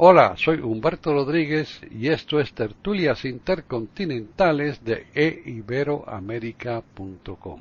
Hola, 0.00 0.34
soy 0.36 0.60
Humberto 0.60 1.12
Rodríguez 1.12 1.80
y 1.90 2.06
esto 2.06 2.38
es 2.38 2.52
Tertulias 2.52 3.24
Intercontinentales 3.24 4.84
de 4.84 5.08
eiberoamerica.com. 5.12 7.60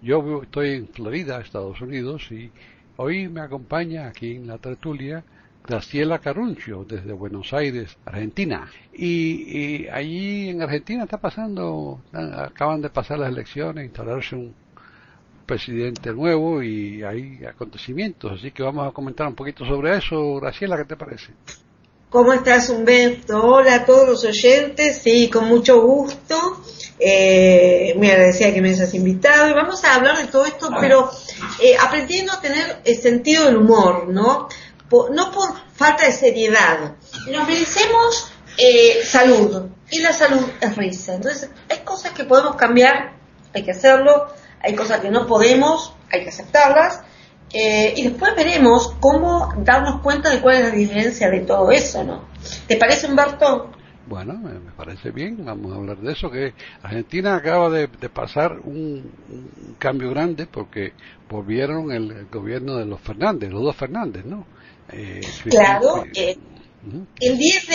Yo 0.00 0.42
estoy 0.42 0.70
en 0.70 0.88
Florida, 0.88 1.38
Estados 1.38 1.82
Unidos, 1.82 2.32
y 2.32 2.50
hoy 2.96 3.28
me 3.28 3.42
acompaña 3.42 4.08
aquí 4.08 4.36
en 4.36 4.46
la 4.46 4.56
tertulia 4.56 5.22
Graciela 5.68 6.20
Caruncio 6.20 6.86
desde 6.88 7.12
Buenos 7.12 7.52
Aires, 7.52 7.98
Argentina. 8.06 8.66
Y, 8.94 9.86
allí 9.88 10.48
en 10.48 10.62
Argentina 10.62 11.04
está 11.04 11.18
pasando, 11.18 12.00
acaban 12.14 12.80
de 12.80 12.88
pasar 12.88 13.18
las 13.18 13.28
elecciones, 13.28 13.84
instalarse 13.84 14.34
un 14.34 14.54
presidente 15.50 16.12
nuevo 16.12 16.62
y 16.62 17.02
hay 17.02 17.44
acontecimientos, 17.44 18.38
así 18.38 18.52
que 18.52 18.62
vamos 18.62 18.86
a 18.86 18.92
comentar 18.92 19.26
un 19.26 19.34
poquito 19.34 19.64
sobre 19.64 19.96
eso. 19.96 20.36
Graciela, 20.36 20.76
¿qué 20.76 20.84
te 20.84 20.96
parece? 20.96 21.32
¿Cómo 22.08 22.32
estás, 22.32 22.70
Humberto? 22.70 23.42
Hola 23.42 23.74
a 23.74 23.84
todos 23.84 24.08
los 24.08 24.24
oyentes, 24.24 25.00
sí, 25.02 25.28
con 25.28 25.48
mucho 25.48 25.80
gusto. 25.82 26.62
Eh, 27.00 27.94
muy 27.96 28.08
agradecida 28.10 28.54
que 28.54 28.62
me 28.62 28.70
hayas 28.70 28.94
invitado 28.94 29.48
y 29.48 29.52
vamos 29.52 29.82
a 29.84 29.96
hablar 29.96 30.18
de 30.18 30.26
todo 30.26 30.44
esto, 30.44 30.70
pero 30.80 31.10
eh, 31.60 31.74
aprendiendo 31.80 32.32
a 32.32 32.40
tener 32.40 32.82
el 32.84 32.96
sentido 32.96 33.46
del 33.46 33.56
humor, 33.56 34.06
¿no? 34.08 34.48
no 35.12 35.32
por 35.32 35.48
falta 35.74 36.06
de 36.06 36.12
seriedad. 36.12 36.94
Nos 37.28 37.48
merecemos 37.48 38.30
eh, 38.56 39.00
salud 39.04 39.66
y 39.90 39.98
la 39.98 40.12
salud 40.12 40.46
es 40.60 40.76
risa. 40.76 41.14
Entonces, 41.14 41.50
hay 41.68 41.78
cosas 41.78 42.12
que 42.12 42.22
podemos 42.22 42.54
cambiar, 42.54 43.14
hay 43.52 43.64
que 43.64 43.72
hacerlo, 43.72 44.28
hay 44.60 44.74
cosas 44.74 45.00
que 45.00 45.10
no 45.10 45.26
podemos, 45.26 45.94
hay 46.10 46.22
que 46.22 46.28
aceptarlas, 46.28 47.02
eh, 47.52 47.94
y 47.96 48.08
después 48.08 48.34
veremos 48.36 48.94
cómo 49.00 49.52
darnos 49.58 50.00
cuenta 50.02 50.30
de 50.30 50.40
cuál 50.40 50.56
es 50.56 50.62
la 50.68 50.70
diferencia 50.70 51.28
de 51.30 51.40
todo 51.40 51.70
eso, 51.72 52.04
¿no? 52.04 52.24
¿Te 52.68 52.76
parece, 52.76 53.08
Humberto? 53.08 53.72
Bueno, 54.06 54.34
me 54.34 54.72
parece 54.76 55.10
bien, 55.10 55.44
vamos 55.44 55.72
a 55.72 55.76
hablar 55.76 55.98
de 55.98 56.12
eso, 56.12 56.30
que 56.30 56.54
Argentina 56.82 57.36
acaba 57.36 57.70
de, 57.70 57.88
pasar 58.08 58.58
un, 58.64 59.12
cambio 59.78 60.10
grande 60.10 60.46
porque 60.46 60.92
volvieron 61.28 61.92
el, 61.92 62.26
gobierno 62.26 62.76
de 62.76 62.86
los 62.86 63.00
Fernández, 63.00 63.50
los 63.50 63.62
dos 63.62 63.76
Fernández, 63.76 64.24
¿no? 64.24 64.46
Eh, 64.92 65.20
claro, 65.48 66.04
eh, 66.14 66.36
el 67.20 67.38
10 67.38 67.66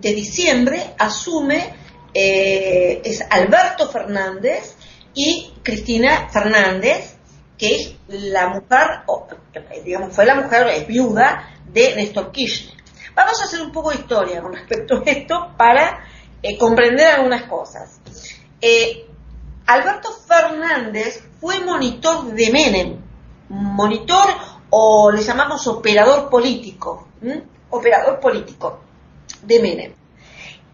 de, 0.00 0.14
diciembre 0.14 0.94
asume 0.98 1.72
es 2.12 3.24
Alberto 3.30 3.88
Fernández 3.88 4.76
y 5.14 5.52
Cristina 5.62 6.28
Fernández, 6.30 7.16
que 7.58 7.76
es 7.76 7.94
la 8.08 8.48
mujer, 8.48 9.02
digamos, 9.84 10.14
fue 10.14 10.24
la 10.24 10.34
mujer 10.34 10.66
es 10.68 10.86
viuda 10.86 11.50
de 11.66 11.94
Néstor 11.96 12.32
Kirchner. 12.32 12.74
Vamos 13.14 13.40
a 13.40 13.44
hacer 13.44 13.60
un 13.60 13.72
poco 13.72 13.90
de 13.90 13.96
historia 13.96 14.40
con 14.40 14.52
respecto 14.52 14.96
a 14.96 15.10
esto 15.10 15.54
para 15.56 16.04
eh, 16.42 16.56
comprender 16.56 17.06
algunas 17.06 17.42
cosas. 17.42 18.00
Eh, 18.60 19.06
Alberto 19.66 20.10
Fernández 20.12 21.22
fue 21.40 21.60
monitor 21.60 22.32
de 22.32 22.50
Menem, 22.50 22.96
monitor 23.48 24.26
o 24.70 25.10
le 25.10 25.22
llamamos 25.22 25.66
operador 25.66 26.30
político, 26.30 27.08
operador 27.70 28.20
político 28.20 28.80
de 29.42 29.60
Menem. 29.60 29.92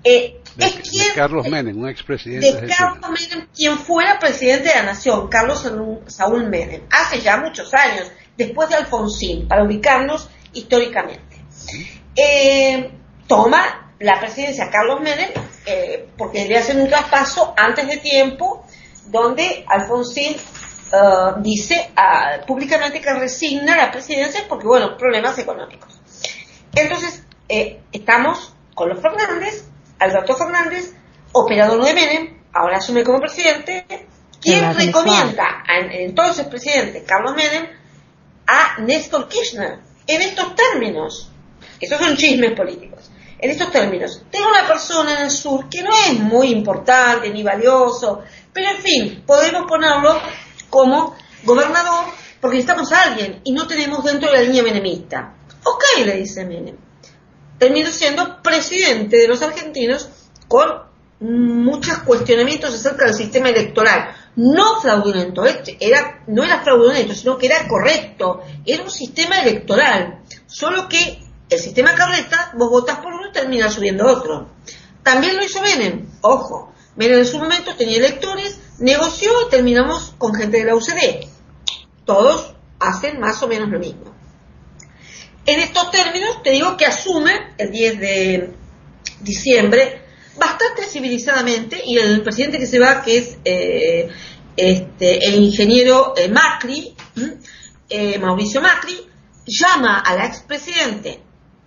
Eh, 0.05 0.41
de, 0.57 0.73
Carlos 1.15 1.49
Menem, 1.49 1.79
un 1.79 1.89
expresidente. 1.89 2.61
De 2.61 2.75
Carlos 2.75 3.11
Menem, 3.11 3.47
quien 3.55 3.79
fuera 3.79 4.19
presidente 4.19 4.69
de 4.69 4.75
la 4.75 4.83
nación, 4.85 5.29
Carlos 5.29 5.71
Saúl 6.07 6.49
Menem, 6.49 6.83
hace 6.91 7.21
ya 7.21 7.37
muchos 7.37 7.73
años, 7.75 8.11
después 8.37 8.69
de 8.71 8.77
Alfonsín, 8.77 9.47
para 9.49 9.65
ubicarnos 9.65 10.29
históricamente. 10.53 11.23
Eh, 12.15 12.91
toma 13.27 13.93
la 13.99 14.19
presidencia 14.19 14.71
Carlos 14.71 15.01
Menem 15.01 15.31
eh, 15.67 16.09
porque 16.17 16.47
le 16.47 16.57
hacen 16.57 16.81
un 16.81 16.89
traspaso 16.89 17.53
antes 17.57 17.87
de 17.87 17.99
tiempo, 17.99 18.67
donde 19.07 19.65
Alfonsín 19.69 20.37
dice 21.41 21.91
públicamente 22.47 23.01
que 23.01 23.13
resigna 23.13 23.77
la 23.77 23.91
presidencia 23.91 24.45
porque, 24.49 24.67
bueno, 24.67 24.97
problemas 24.97 25.37
económicos. 25.39 26.01
Entonces, 26.75 27.25
estamos 27.93 28.55
con 28.75 28.91
los 28.91 29.03
Fernández 29.03 29.65
Alberto 29.99 30.37
Fernández, 30.37 30.95
operador 31.33 31.83
de 31.83 31.95
Menem, 31.95 32.37
ahora 32.53 32.79
asume 32.79 33.03
como 33.03 33.21
presidente, 33.21 33.87
quien 34.41 34.75
recomienda 34.75 35.65
al 35.67 35.91
entonces 35.93 36.47
presidente 36.47 37.05
Carlos 37.05 37.35
Menem 37.35 37.67
a 38.47 38.81
Néstor 38.81 39.29
Kirchner 39.29 39.79
en 40.07 40.23
estos 40.23 40.55
términos. 40.55 41.31
Estos 41.81 42.01
son 42.01 42.17
chismes 42.17 42.53
políticos. 42.53 43.11
En 43.39 43.51
estos 43.51 43.71
términos, 43.71 44.23
tengo 44.31 44.49
una 44.49 44.67
persona 44.67 45.15
en 45.15 45.23
el 45.25 45.31
sur 45.31 45.69
que 45.69 45.83
no 45.83 45.91
es 45.91 46.19
muy 46.19 46.49
importante 46.49 47.29
ni 47.31 47.43
valioso, 47.43 48.23
pero 48.53 48.71
en 48.71 48.77
fin, 48.79 49.25
podemos 49.27 49.67
ponerlo 49.69 50.19
como 50.71 51.15
gobernador 51.45 52.07
porque 52.41 52.57
necesitamos 52.57 52.93
a 52.93 53.03
alguien 53.03 53.41
y 53.45 53.53
no 53.53 53.67
tenemos 53.67 54.05
dentro 54.05 54.31
de 54.31 54.37
la 54.37 54.43
línea 54.43 54.63
menemista. 54.63 55.35
Ok, 55.65 55.83
le 56.05 56.17
dice 56.17 56.45
Menem 56.45 56.86
terminó 57.59 57.91
siendo 57.91 58.43
presidente 58.43 59.17
de 59.17 59.29
los 59.29 59.43
argentinos 59.43 60.09
con 60.49 60.87
muchos 61.21 61.99
cuestionamientos 61.99 62.75
acerca 62.75 63.07
del 63.07 63.15
sistema 63.15 63.49
electoral. 63.49 64.15
No 64.37 64.81
fraudulento, 64.81 65.45
este 65.45 65.77
era, 65.81 66.23
no 66.27 66.45
era 66.45 66.63
fraudulento, 66.63 67.15
sino 67.15 67.39
que 67.39 67.47
era 67.47 67.67
correcto. 67.67 68.43
Era 68.65 68.83
un 68.83 68.91
sistema 68.91 69.41
electoral. 69.41 70.21
Solo 70.47 70.89
que 70.89 71.23
el 71.49 71.59
sistema 71.59 71.95
carreta, 71.95 72.53
vos 72.57 72.71
votás 72.71 72.99
por 72.99 73.15
uno 73.15 73.29
y 73.29 73.33
terminás 73.33 73.75
subiendo 73.75 74.07
otro. 74.07 74.49
También 75.03 75.37
lo 75.37 75.45
hizo 75.45 75.63
Menem, 75.63 76.09
ojo. 76.21 76.73
Menem 76.97 77.19
en 77.19 77.27
su 77.27 77.39
momento 77.39 77.77
tenía 77.77 77.99
electores, 77.99 78.59
negoció 78.79 79.31
y 79.47 79.51
terminamos 79.51 80.15
con 80.19 80.35
gente 80.35 80.59
de 80.59 80.65
la 80.65 80.75
UCD. 80.75 81.29
Todos 82.05 82.55
hacen 82.79 83.21
más 83.21 83.43
o 83.43 83.49
menos 83.49 83.69
lo 83.71 83.79
mismo. 83.79 84.06
En 85.47 85.61
estos 85.61 85.93
términos, 85.93 86.43
te 86.43 86.51
digo 86.51 86.77
que 86.77 86.87
asume 86.87 87.55
el 87.57 87.71
10 87.71 88.01
de 88.01 88.51
diciembre 89.21 90.03
bastante 90.37 90.83
civilizadamente 90.85 91.81
y 91.85 91.99
el 91.99 92.23
presidente 92.23 92.59
que 92.59 92.67
se 92.67 92.81
va, 92.81 93.01
que 93.01 93.19
es 93.19 93.39
eh, 93.45 94.09
este, 94.57 95.25
el 95.25 95.37
ingeniero 95.37 96.15
eh, 96.17 96.29
Macri, 96.29 96.97
eh, 97.89 98.19
Mauricio 98.19 98.61
Macri, 98.61 98.97
llama 99.47 100.01
a 100.01 100.17
la 100.17 100.27
expresidente 100.27 101.21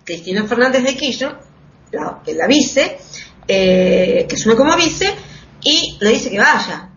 Cristina 0.03 0.45
Fernández 0.45 0.83
de 0.83 0.95
Kirchner, 0.95 1.37
la, 1.93 2.21
la 2.25 2.47
vice, 2.47 2.97
que 3.47 4.27
asume 4.31 4.57
como 4.57 4.75
vice, 4.75 5.09
y 5.63 5.97
le 6.01 6.09
dice 6.09 6.29
que 6.29 6.37
vaya, 6.37 6.89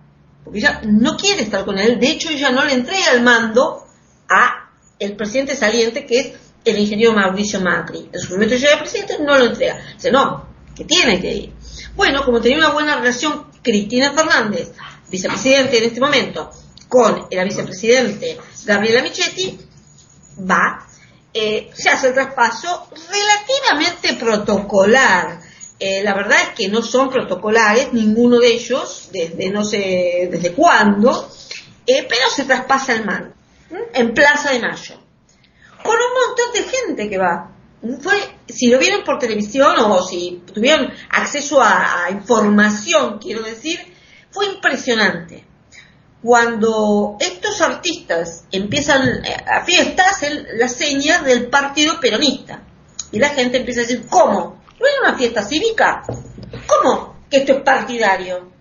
porque 0.45 0.59
ella 0.59 0.81
no 0.85 1.17
quiere 1.17 1.43
estar 1.43 1.65
con 1.65 1.79
él, 1.79 2.01
de 2.01 2.09
hecho 2.09 2.29
ella 2.29 2.51
no 2.51 2.65
le 2.65 2.75
entrega 2.75 3.13
el 3.13 3.23
mando 3.23 3.85
a 4.29 4.71
el 4.99 5.17
presidente 5.17 5.55
saliente, 5.55 6.05
que 6.05 6.21
es 6.21 6.33
el 6.65 6.79
ingeniero 6.79 7.13
Mauricio 7.13 7.61
Macri. 7.61 8.09
En 8.13 8.21
su 8.21 8.33
momento 8.33 8.55
llega 8.55 8.75
el 8.75 8.79
presidente, 8.81 9.19
no 9.21 9.39
lo 9.39 9.47
entrega. 9.47 9.81
Dice, 9.95 10.11
no, 10.11 10.47
que 10.75 10.85
tiene 10.85 11.21
que 11.21 11.33
ir. 11.33 11.53
Bueno, 11.95 12.25
como 12.25 12.41
tenía 12.41 12.59
una 12.59 12.71
buena 12.71 12.97
relación 12.97 13.47
Cristina 13.63 14.13
Fernández, 14.13 14.73
vicepresidente 15.11 15.79
en 15.79 15.85
este 15.85 16.01
momento, 16.01 16.51
con 16.89 17.27
el 17.31 17.45
vicepresidente 17.45 18.39
Gabriela 18.65 19.03
Michetti, 19.03 19.59
va, 20.49 20.87
eh, 21.33 21.71
se 21.75 21.89
hace 21.91 22.09
el 22.09 22.15
traspaso 22.15 22.89
relativamente 23.11 24.15
protocolar. 24.15 25.41
Eh, 25.79 26.03
la 26.03 26.15
verdad 26.15 26.39
es 26.43 26.49
que 26.51 26.69
no 26.69 26.83
son 26.83 27.11
protocolares, 27.11 27.93
ninguno 27.93 28.39
de 28.39 28.49
ellos, 28.49 29.09
desde 29.13 29.51
no 29.51 29.65
sé 29.65 30.29
desde 30.31 30.53
cuándo, 30.53 31.29
eh, 31.87 32.07
pero 32.09 32.31
se 32.35 32.45
traspasa 32.45 32.95
el 32.95 33.05
mando 33.05 33.35
en 33.95 34.15
Plaza 34.15 34.53
de 34.53 34.61
Mayo 34.61 35.03
con 35.83 35.95
un 35.95 36.27
montón 36.27 36.53
de 36.55 36.63
gente 36.63 37.09
que 37.09 37.19
va. 37.19 37.51
Fue, 38.01 38.15
si 38.49 38.69
lo 38.69 38.79
vieron 38.79 39.03
por 39.03 39.19
televisión 39.19 39.75
o 39.79 40.03
si 40.03 40.43
tuvieron 40.53 40.93
acceso 41.11 41.61
a, 41.61 42.09
información, 42.11 43.19
quiero 43.19 43.43
decir, 43.43 43.79
fue 44.31 44.47
impresionante. 44.47 45.45
Cuando 46.23 47.17
estos 47.19 47.61
artistas 47.61 48.45
empiezan 48.53 49.25
eh, 49.25 49.37
a 49.45 49.65
fiestas, 49.65 50.25
la 50.55 50.69
seña 50.69 51.21
del 51.23 51.49
partido 51.49 51.99
peronista. 51.99 52.63
Y 53.11 53.19
la 53.19 53.31
gente 53.31 53.59
empieza 53.59 53.81
a 53.81 53.83
decir, 53.85 54.07
¿cómo? 54.09 54.63
¿No 54.79 54.87
es 54.87 54.93
una 55.03 55.19
fiesta 55.19 55.43
cívica? 55.43 56.03
¿Cómo 56.67 57.17
que 57.29 57.39
esto 57.39 57.53
es 57.55 57.63
partidario? 57.63 58.53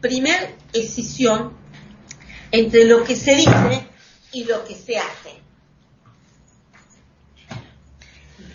Primer 0.00 0.56
decisión 0.72 1.56
entre 2.50 2.84
lo 2.84 3.02
que 3.02 3.16
se 3.16 3.34
dice 3.34 3.88
y 4.32 4.44
lo 4.44 4.64
que 4.64 4.76
se 4.76 4.96
hace. 4.96 5.42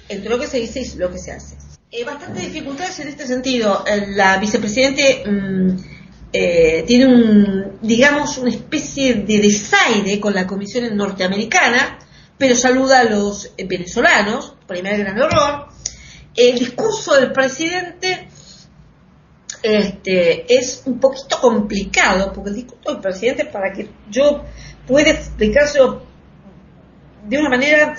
Entre 0.10 0.30
lo 0.30 0.40
que 0.40 0.48
se 0.48 0.60
dice 0.60 0.82
y 0.82 0.98
lo 0.98 1.12
que 1.12 1.20
se 1.20 1.32
hace. 1.32 1.56
Hay 1.94 2.04
bastante 2.04 2.42
dificultades 2.42 3.00
en 3.00 3.08
este 3.08 3.26
sentido. 3.26 3.84
La 4.10 4.38
vicepresidente 4.38 5.24
mm, 5.26 5.78
eh, 6.34 6.84
tiene 6.86 7.08
un, 7.08 7.80
digamos, 7.82 8.38
una 8.38 8.50
especie 8.50 9.16
de 9.16 9.40
desaire 9.40 10.20
con 10.20 10.34
la 10.34 10.46
Comisión 10.46 10.96
Norteamericana, 10.96 12.00
pero 12.38 12.56
saluda 12.56 13.00
a 13.00 13.04
los 13.06 13.52
venezolanos, 13.68 14.56
primer 14.68 15.00
gran 15.00 15.18
error. 15.18 15.68
El 16.36 16.60
discurso 16.60 17.16
del 17.16 17.32
presidente 17.32 18.28
este, 19.62 20.54
es 20.54 20.84
un 20.86 21.00
poquito 21.00 21.40
complicado, 21.42 22.32
porque 22.32 22.52
el 22.52 22.56
discurso 22.58 22.92
del 22.94 23.02
presidente, 23.02 23.46
para 23.46 23.74
que 23.74 23.90
yo 24.10 24.44
pueda 24.88 25.12
explicárselo 25.12 26.04
de 27.28 27.38
una 27.38 27.50
manera 27.50 27.96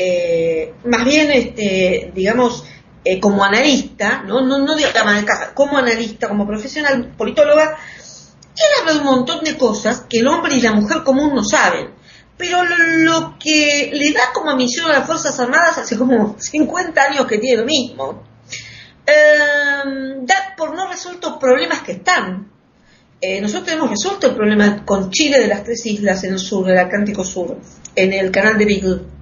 eh, 0.00 0.74
más 0.84 1.04
bien, 1.04 1.28
este, 1.32 2.12
digamos, 2.14 2.64
eh, 3.04 3.18
como 3.18 3.44
analista, 3.44 4.22
no, 4.22 4.76
digamos 4.76 5.24
como 5.54 5.76
analista, 5.76 6.28
como 6.28 6.46
profesional, 6.46 7.14
politóloga, 7.18 7.76
él 8.56 8.66
habla 8.80 8.92
de 8.92 8.98
un 9.00 9.04
montón 9.04 9.42
de 9.42 9.56
cosas 9.56 10.04
que 10.08 10.20
el 10.20 10.28
hombre 10.28 10.56
y 10.56 10.60
la 10.60 10.72
mujer 10.72 11.02
común 11.02 11.34
no 11.34 11.42
saben. 11.42 11.90
Pero 12.36 12.62
lo, 12.64 13.36
que 13.40 13.90
le 13.92 14.12
da 14.12 14.32
como 14.32 14.54
misión 14.54 14.88
a 14.88 15.00
las 15.00 15.06
Fuerzas 15.06 15.38
Armadas 15.40 15.78
hace 15.78 15.98
como 15.98 16.36
50 16.40 17.02
años 17.02 17.26
que 17.26 17.38
tiene 17.38 17.62
lo 17.62 17.66
mismo, 17.66 18.22
em, 19.04 20.24
da 20.24 20.54
por 20.56 20.76
no 20.76 20.88
resueltos 20.88 21.38
problemas 21.38 21.82
que 21.82 21.92
están. 21.92 22.52
Eh, 23.20 23.40
nosotros 23.40 23.72
hemos 23.72 23.90
resuelto 23.90 24.28
el 24.28 24.36
problema 24.36 24.84
con 24.84 25.10
Chile 25.10 25.40
de 25.40 25.48
las 25.48 25.64
tres 25.64 25.84
islas 25.86 26.22
en 26.22 26.34
el 26.34 26.38
sur, 26.38 26.64
del 26.64 26.78
Atlántico 26.78 27.24
Sur, 27.24 27.58
en 27.96 28.12
el 28.12 28.30
canal 28.30 28.56
de 28.56 28.64
Beagle. 28.64 29.17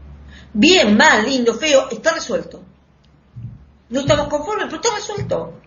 Bien, 0.58 0.96
mal, 0.96 1.26
lindo, 1.26 1.52
feo, 1.52 1.86
está 1.90 2.14
resuelto. 2.14 2.62
No 3.90 4.00
estamos 4.00 4.28
conformes, 4.28 4.64
pero 4.70 4.76
está 4.80 4.94
resuelto. 4.94 5.60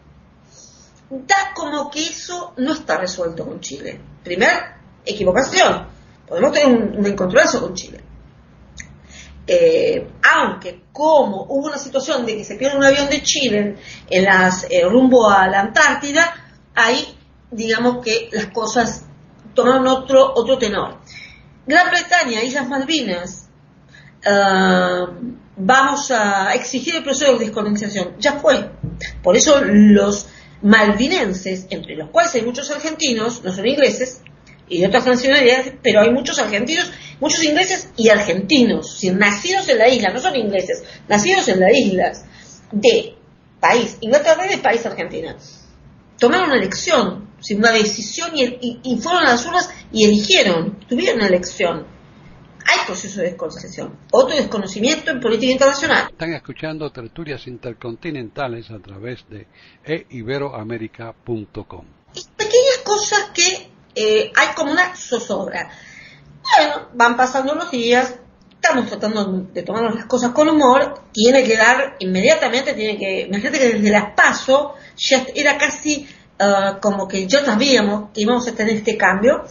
Da 1.12 1.54
como 1.54 1.92
que 1.92 2.08
eso 2.08 2.54
no 2.58 2.74
está 2.74 2.98
resuelto 2.98 3.46
con 3.46 3.60
Chile. 3.60 4.02
Primera 4.24 4.82
equivocación. 5.06 5.88
Podemos 6.28 6.52
tener 6.54 6.76
un, 6.76 7.06
encontronazo 7.06 7.62
con 7.62 7.76
Chile. 7.76 8.04
Eh, 9.46 10.10
aunque 10.34 10.86
como 10.92 11.44
hubo 11.44 11.68
una 11.68 11.78
situación 11.78 12.26
de 12.26 12.38
que 12.38 12.44
se 12.44 12.56
pierde 12.56 12.78
un 12.78 12.84
avión 12.84 13.10
de 13.10 13.22
Chile 13.22 13.76
en, 14.10 14.24
las 14.24 14.66
eh, 14.72 14.82
rumbo 14.90 15.30
a 15.30 15.48
la 15.48 15.60
Antártida, 15.60 16.34
ahí 16.74 17.16
digamos 17.52 18.04
que 18.04 18.30
las 18.32 18.48
cosas 18.48 19.06
tomaron 19.54 19.86
otro 19.86 20.34
otro 20.34 20.58
tenor. 20.58 20.98
Gran 21.68 21.92
Bretaña, 21.92 22.42
Islas 22.42 22.68
Malvinas, 22.68 23.49
uh, 24.26 25.08
vamos 25.58 26.12
a 26.12 26.54
exigir 26.54 26.96
el 26.96 27.04
proceso 27.04 27.34
de 27.34 27.40
descolonización. 27.40 28.16
Ya 28.20 28.34
fue. 28.34 28.72
Por 29.22 29.36
eso 29.36 29.62
los 29.62 30.28
malvinenses, 30.62 31.68
entre 31.70 31.96
los 31.96 32.10
cuales 32.10 32.34
hay 32.36 32.42
muchos 32.42 32.70
argentinos, 32.72 33.44
no 33.44 33.52
son 33.52 33.68
ingleses, 33.68 34.22
y 34.68 34.80
de 34.82 34.88
otras 34.88 35.06
nacionalidades, 35.06 35.74
pero 35.82 36.02
hay 36.02 36.12
muchos 36.12 36.38
argentinos, 36.40 36.92
muchos 37.20 37.44
ingleses 37.44 37.90
y 37.98 38.10
argentinos, 38.10 39.04
nacidos 39.16 39.68
en 39.68 39.80
la 39.80 39.90
isla, 39.90 40.14
no 40.14 40.20
son 40.20 40.36
ingleses, 40.36 40.84
nacidos 41.08 41.48
en 41.48 41.60
la 41.60 41.72
isla, 41.72 42.14
de 42.72 43.16
país 43.60 43.98
Inglaterra 44.02 44.46
y 44.46 44.50
de 44.50 44.58
país 44.60 44.86
Argentina. 44.86 45.36
Tomaron 46.20 46.50
una 46.50 46.58
elección, 46.58 47.30
una 47.56 47.72
decisión 47.72 48.32
y, 48.36 48.80
y 48.84 48.98
fueron 48.98 49.24
a 49.24 49.32
las 49.32 49.46
urnas 49.46 49.70
y 49.92 50.06
eligieron, 50.06 50.80
tuvieron 50.88 51.18
una 51.18 51.28
elección 51.28 51.88
hay 52.70 52.86
proceso 52.86 53.22
de 53.22 53.28
descolonización. 53.28 53.98
Otro 54.12 54.36
desconocimiento 54.36 55.12
en 55.12 55.20
política 55.20 55.52
internacional. 55.52 56.08
Están 56.12 56.34
escuchando 56.34 56.92
tertulias 56.92 57.48
intercontinentales 57.48 58.70
a 58.70 58.80
través 58.80 59.26
de 59.30 59.48
eiberoamerica.com. 59.84 61.86
Pequeñas 62.36 62.78
cosas 62.84 63.32
que 63.34 63.72
eh, 63.96 64.32
hay 64.36 64.48
como 64.56 64.72
una 64.72 64.96
zozobra. 64.96 65.72
Bueno, 66.58 66.90
van 66.94 67.18
pasando 67.18 67.56
los 67.56 67.72
días, 67.72 68.16
estamos 68.54 68.88
tratando 68.88 69.48
de 69.54 69.64
tomarnos 69.64 69.96
las 69.96 70.06
cosas 70.06 70.32
con 70.32 70.50
humor, 70.50 71.02
tiene 71.12 71.44
que 71.44 71.58
dar 71.58 71.96
inmediatamente, 72.00 72.74
tiene 72.74 72.98
que, 72.98 73.22
imagínate 73.22 73.60
que 73.60 73.74
desde 73.74 73.90
las 73.90 74.14
paso 74.14 74.76
ya 74.96 75.26
era 75.36 75.58
casi 75.58 76.08
uh, 76.40 76.80
como 76.80 77.08
que 77.08 77.28
ya 77.28 77.44
sabíamos 77.44 78.12
que 78.14 78.22
íbamos 78.22 78.48
a 78.48 78.54
tener 78.54 78.78
este 78.78 78.98
cambio 78.98 79.44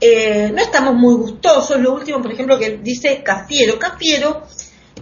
eh, 0.00 0.50
no 0.54 0.62
estamos 0.62 0.94
muy 0.94 1.14
gustosos. 1.14 1.80
Lo 1.80 1.94
último, 1.94 2.22
por 2.22 2.32
ejemplo, 2.32 2.58
que 2.58 2.78
dice 2.78 3.22
Cafiero. 3.22 3.78
Cafiero 3.78 4.46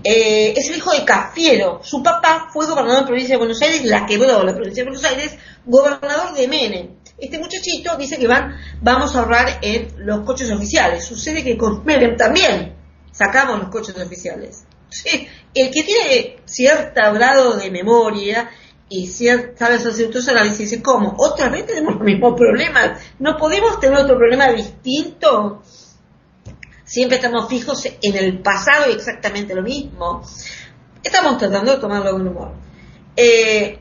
eh, 0.02 0.54
es 0.56 0.69
el 0.70 0.76
hijo 0.76 0.93
de 0.93 1.04
Cafiero. 1.04 1.81
Su 1.82 2.02
papá 2.02 2.48
fue 2.52 2.66
gobernador 2.66 2.96
de 2.96 3.00
la 3.02 3.06
provincia 3.06 3.34
de 3.34 3.38
Buenos 3.38 3.60
Aires, 3.62 3.84
la 3.84 4.06
quebró 4.06 4.43
la 4.43 4.54
provincia 4.54 4.82
de 4.84 4.90
Buenos 4.90 5.04
Aires, 5.04 5.37
gobernador 5.64 6.34
de 6.34 6.48
Menem. 6.48 6.88
Este 7.19 7.38
muchachito 7.38 7.96
dice 7.96 8.19
que 8.19 8.26
van, 8.26 8.56
vamos 8.81 9.16
a 9.16 9.20
ahorrar 9.20 9.58
en 9.62 9.88
los 9.98 10.20
coches 10.20 10.50
oficiales. 10.50 11.04
Sucede 11.04 11.43
que 11.43 11.56
con 11.56 11.84
Menem 11.84 12.16
también 12.16 12.76
sacamos 13.10 13.58
los 13.58 13.69
coches 13.69 13.96
oficiales. 13.98 14.64
El 15.54 15.70
que 15.70 15.82
tiene 15.82 16.37
cierto 16.44 17.00
grado 17.12 17.56
de 17.56 17.70
memoria 17.70 18.50
y 18.88 19.08
si 19.08 19.26
sabes 19.56 19.84
hacer 19.84 20.10
tus 20.10 20.28
análisis, 20.28 20.58
dice, 20.58 20.82
¿cómo? 20.82 21.14
Otra 21.18 21.48
vez 21.48 21.66
tenemos 21.66 21.94
los 21.94 22.04
mismos 22.04 22.34
problemas. 22.36 23.00
¿No 23.18 23.36
podemos 23.36 23.80
tener 23.80 23.98
otro 23.98 24.16
problema 24.16 24.48
distinto? 24.50 25.62
Siempre 26.84 27.16
estamos 27.16 27.48
fijos 27.48 27.84
en 28.00 28.16
el 28.16 28.40
pasado 28.40 28.88
y 28.88 28.94
exactamente 28.94 29.54
lo 29.56 29.62
mismo. 29.62 30.22
Estamos 31.02 31.36
tratando 31.36 31.72
de 31.72 31.78
tomarlo 31.78 32.12
con 32.12 32.28
humor. 32.28 32.52
Eh, 33.16 33.78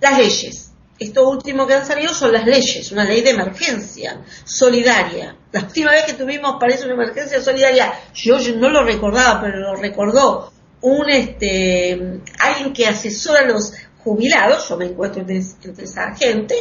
las 0.00 0.18
leyes. 0.18 0.72
Esto 0.98 1.28
último 1.28 1.66
que 1.66 1.74
han 1.74 1.86
salido 1.86 2.12
son 2.12 2.32
las 2.32 2.46
leyes, 2.46 2.90
una 2.92 3.04
ley 3.04 3.22
de 3.22 3.30
emergencia 3.30 4.22
solidaria. 4.44 5.36
La 5.52 5.60
última 5.60 5.90
vez 5.90 6.04
que 6.04 6.14
tuvimos, 6.14 6.56
parece 6.58 6.84
una 6.84 6.94
emergencia 6.94 7.42
solidaria, 7.42 7.92
yo 8.14 8.38
no 8.56 8.70
lo 8.70 8.82
recordaba, 8.82 9.40
pero 9.42 9.58
lo 9.58 9.76
recordó 9.76 10.52
un 10.80 11.08
este 11.10 12.20
alguien 12.38 12.72
que 12.72 12.86
asesora 12.86 13.42
los 13.42 13.72
jubilados, 14.06 14.68
yo 14.68 14.76
me 14.76 14.86
encuentro 14.86 15.20
entre, 15.20 15.38
esa 15.38 16.14
gente, 16.14 16.54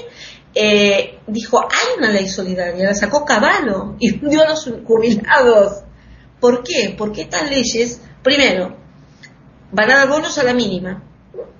eh, 0.55 1.19
dijo, 1.27 1.61
hay 1.61 1.99
una 1.99 2.09
ley 2.09 2.27
solidaria, 2.27 2.87
la 2.87 2.95
sacó 2.95 3.23
Caballo 3.23 3.95
y 3.99 4.17
dio 4.17 4.41
a 4.41 4.49
los 4.49 4.67
jubilados. 4.83 5.83
¿Por 6.39 6.63
qué? 6.63 6.95
Porque 6.97 7.21
estas 7.21 7.47
leyes, 7.51 8.01
primero, 8.23 8.75
van 9.71 9.91
a 9.91 9.97
dar 9.97 10.09
bonos 10.09 10.35
a 10.39 10.43
la 10.43 10.55
mínima. 10.55 11.03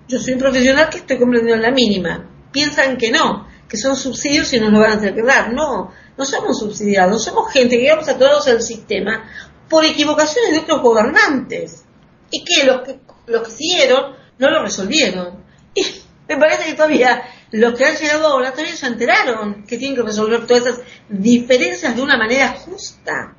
Yo 0.08 0.20
soy 0.20 0.34
un 0.34 0.40
profesional 0.40 0.90
que 0.90 0.98
estoy 0.98 1.20
comprendiendo 1.20 1.62
la 1.62 1.72
mínima. 1.72 2.30
Piensan 2.52 2.98
que 2.98 3.12
no, 3.12 3.48
que 3.70 3.78
son 3.78 3.96
subsidios 3.96 4.52
y 4.54 4.60
nos 4.60 4.72
lo 4.72 4.80
van 4.80 4.94
a 4.94 5.00
tener 5.00 5.14
que 5.14 5.22
dar. 5.22 5.54
No, 5.54 5.92
no 6.18 6.26
somos 6.26 6.58
subsidiados, 6.60 7.24
somos 7.24 7.52
gente 7.54 7.78
que 7.78 7.92
a 7.92 8.18
todos 8.18 8.48
el 8.48 8.62
sistema 8.62 9.24
por 9.70 9.86
equivocaciones 9.86 10.52
de 10.52 10.60
otros 10.60 10.82
gobernantes. 10.82 11.84
Y 12.32 12.44
que 12.44 12.66
los 12.66 12.82
que, 12.82 13.00
los 13.28 13.44
que 13.44 13.52
siguieron 13.52 14.16
no 14.40 14.50
lo 14.50 14.64
resolvieron. 14.64 15.45
Y 15.76 15.84
me 16.28 16.38
parece 16.38 16.66
que 16.66 16.74
todavía 16.74 17.24
los 17.52 17.78
que 17.78 17.86
han 17.86 17.96
llegado 17.96 18.28
ahora 18.28 18.52
todavía 18.52 18.76
se 18.76 18.88
enteraron 18.88 19.64
que 19.66 19.78
tienen 19.78 19.96
que 19.96 20.04
resolver 20.04 20.48
todas 20.48 20.66
esas 20.66 20.82
diferencias 21.08 21.96
de 21.96 22.02
una 22.02 22.18
manera 22.18 22.56
justa, 22.58 23.36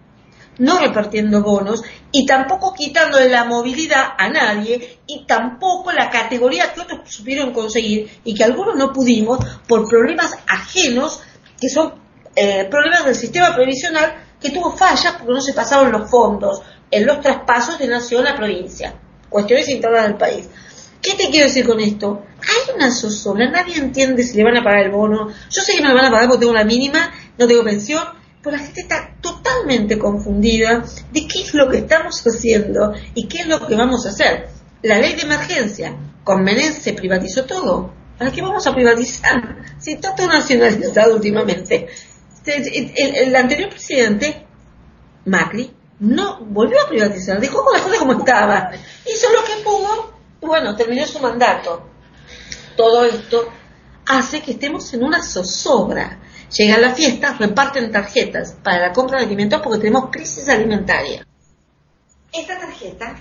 no 0.58 0.78
repartiendo 0.78 1.42
bonos 1.42 1.82
y 2.12 2.24
tampoco 2.24 2.72
quitando 2.72 3.18
la 3.20 3.44
movilidad 3.44 4.12
a 4.16 4.28
nadie 4.28 5.00
y 5.06 5.26
tampoco 5.26 5.92
la 5.92 6.08
categoría 6.10 6.72
que 6.72 6.80
otros 6.80 7.00
supieron 7.10 7.52
conseguir 7.52 8.20
y 8.24 8.34
que 8.34 8.44
algunos 8.44 8.76
no 8.76 8.92
pudimos 8.92 9.38
por 9.66 9.88
problemas 9.88 10.32
ajenos 10.46 11.20
que 11.60 11.68
son 11.68 11.94
eh, 12.36 12.66
problemas 12.70 13.04
del 13.04 13.14
sistema 13.14 13.54
previsional 13.54 14.14
que 14.40 14.50
tuvo 14.50 14.76
fallas 14.76 15.14
porque 15.14 15.32
no 15.32 15.40
se 15.40 15.52
pasaron 15.52 15.92
los 15.92 16.10
fondos 16.10 16.62
en 16.90 17.06
los 17.06 17.20
traspasos 17.20 17.78
de 17.78 17.88
nación 17.88 18.26
a 18.26 18.36
provincia, 18.36 18.94
cuestiones 19.28 19.68
internas 19.68 20.04
del 20.04 20.16
país. 20.16 20.48
¿Qué 21.06 21.14
te 21.14 21.30
quiero 21.30 21.46
decir 21.46 21.64
con 21.64 21.78
esto? 21.78 22.24
Hay 22.40 22.74
una 22.74 22.90
zozobra, 22.90 23.48
nadie 23.48 23.76
entiende 23.76 24.24
si 24.24 24.36
le 24.36 24.42
van 24.42 24.56
a 24.56 24.64
pagar 24.64 24.86
el 24.86 24.90
bono. 24.90 25.28
Yo 25.28 25.62
sé 25.62 25.74
que 25.76 25.80
me 25.80 25.88
lo 25.88 25.94
van 25.94 26.06
a 26.06 26.10
pagar 26.10 26.26
porque 26.26 26.40
tengo 26.40 26.52
la 26.52 26.64
mínima, 26.64 27.12
no 27.38 27.46
tengo 27.46 27.62
pensión, 27.62 28.02
pero 28.42 28.56
la 28.56 28.62
gente 28.64 28.80
está 28.80 29.14
totalmente 29.20 30.00
confundida 30.00 30.84
de 31.12 31.28
qué 31.28 31.42
es 31.42 31.54
lo 31.54 31.68
que 31.68 31.78
estamos 31.78 32.20
haciendo 32.26 32.92
y 33.14 33.28
qué 33.28 33.42
es 33.42 33.46
lo 33.46 33.64
que 33.64 33.76
vamos 33.76 34.04
a 34.04 34.08
hacer. 34.08 34.48
La 34.82 34.98
ley 34.98 35.14
de 35.14 35.22
emergencia, 35.22 35.96
con 36.24 36.44
se 36.48 36.92
privatizó 36.94 37.44
todo. 37.44 37.94
¿Para 38.18 38.32
qué 38.32 38.42
vamos 38.42 38.66
a 38.66 38.74
privatizar? 38.74 39.58
Si 39.78 39.92
está 39.92 40.12
todo 40.12 40.26
nacionalizado 40.26 41.14
últimamente. 41.14 41.86
El, 42.46 43.36
anterior 43.36 43.70
presidente, 43.70 44.44
Macri, 45.24 45.72
no 46.00 46.44
volvió 46.46 46.82
a 46.82 46.88
privatizar, 46.88 47.40
dejó 47.40 47.64
las 47.72 47.82
cosas 47.82 47.98
como 48.00 48.14
estaban. 48.14 48.70
Hizo 49.06 49.28
lo 49.32 49.44
que 49.44 49.62
pudo 49.62 50.15
bueno, 50.40 50.76
terminó 50.76 51.06
su 51.06 51.18
mandato. 51.20 51.90
Todo 52.76 53.04
esto 53.04 53.48
hace 54.06 54.42
que 54.42 54.52
estemos 54.52 54.92
en 54.94 55.04
una 55.04 55.22
zozobra. 55.22 56.20
Llegan 56.56 56.82
las 56.82 56.96
fiestas, 56.96 57.38
reparten 57.38 57.90
tarjetas 57.90 58.56
para 58.62 58.88
la 58.88 58.92
compra 58.92 59.18
de 59.18 59.26
alimentos 59.26 59.60
porque 59.62 59.80
tenemos 59.80 60.10
crisis 60.10 60.48
alimentaria. 60.48 61.26
Esta 62.32 62.58
tarjeta 62.58 63.16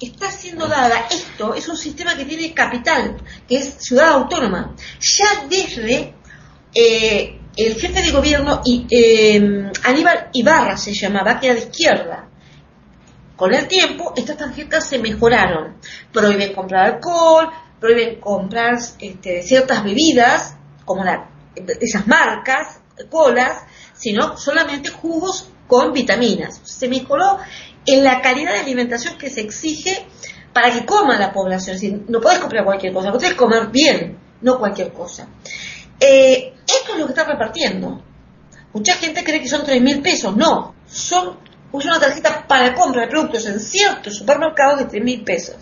está 0.00 0.30
siendo 0.30 0.66
dada, 0.68 1.06
esto 1.10 1.54
es 1.54 1.68
un 1.68 1.76
sistema 1.76 2.16
que 2.16 2.24
tiene 2.24 2.52
capital, 2.52 3.16
que 3.48 3.56
es 3.56 3.74
ciudad 3.78 4.10
autónoma. 4.10 4.74
Ya 5.00 5.46
desde 5.48 6.14
eh, 6.74 7.38
el 7.56 7.74
jefe 7.74 8.02
de 8.02 8.10
gobierno, 8.10 8.62
eh, 8.66 9.70
Aníbal 9.84 10.30
Ibarra 10.32 10.76
se 10.76 10.94
llamaba, 10.94 11.38
que 11.38 11.48
era 11.48 11.56
de 11.56 11.66
izquierda. 11.66 12.28
Con 13.42 13.52
el 13.52 13.66
tiempo, 13.66 14.12
estas 14.14 14.36
tarjetas 14.36 14.88
se 14.88 15.00
mejoraron. 15.00 15.74
Prohíben 16.12 16.54
comprar 16.54 16.92
alcohol, 16.92 17.50
prohíben 17.80 18.20
comprar 18.20 18.78
este, 19.00 19.42
ciertas 19.42 19.82
bebidas, 19.82 20.54
como 20.84 21.02
la, 21.02 21.28
esas 21.80 22.06
marcas, 22.06 22.78
colas, 23.10 23.64
sino 23.94 24.36
solamente 24.36 24.90
jugos 24.90 25.50
con 25.66 25.92
vitaminas. 25.92 26.60
Se 26.62 26.86
mejoró 26.86 27.38
en 27.84 28.04
la 28.04 28.20
calidad 28.20 28.52
de 28.52 28.60
alimentación 28.60 29.18
que 29.18 29.28
se 29.28 29.40
exige 29.40 30.06
para 30.52 30.72
que 30.72 30.86
coma 30.86 31.18
la 31.18 31.32
población. 31.32 32.04
no 32.06 32.20
puedes 32.20 32.38
comprar 32.38 32.64
cualquier 32.64 32.92
cosa, 32.92 33.10
puedes 33.10 33.34
comer 33.34 33.70
bien, 33.72 34.20
no 34.40 34.60
cualquier 34.60 34.92
cosa. 34.92 35.26
Eh, 35.98 36.54
esto 36.64 36.92
es 36.92 36.96
lo 36.96 37.06
que 37.06 37.12
está 37.12 37.24
repartiendo. 37.24 38.04
Mucha 38.72 38.94
gente 38.94 39.24
cree 39.24 39.40
que 39.40 39.48
son 39.48 39.64
tres 39.64 39.82
mil 39.82 40.00
pesos. 40.00 40.36
No, 40.36 40.76
son 40.86 41.42
una 41.72 41.98
tarjeta 41.98 42.46
para 42.46 42.74
compra 42.74 43.02
de 43.02 43.08
productos 43.08 43.46
en 43.46 43.58
ciertos 43.58 44.16
supermercados 44.16 44.78
de 44.80 44.84
tres 44.86 45.02
mil 45.02 45.24
pesos. 45.24 45.56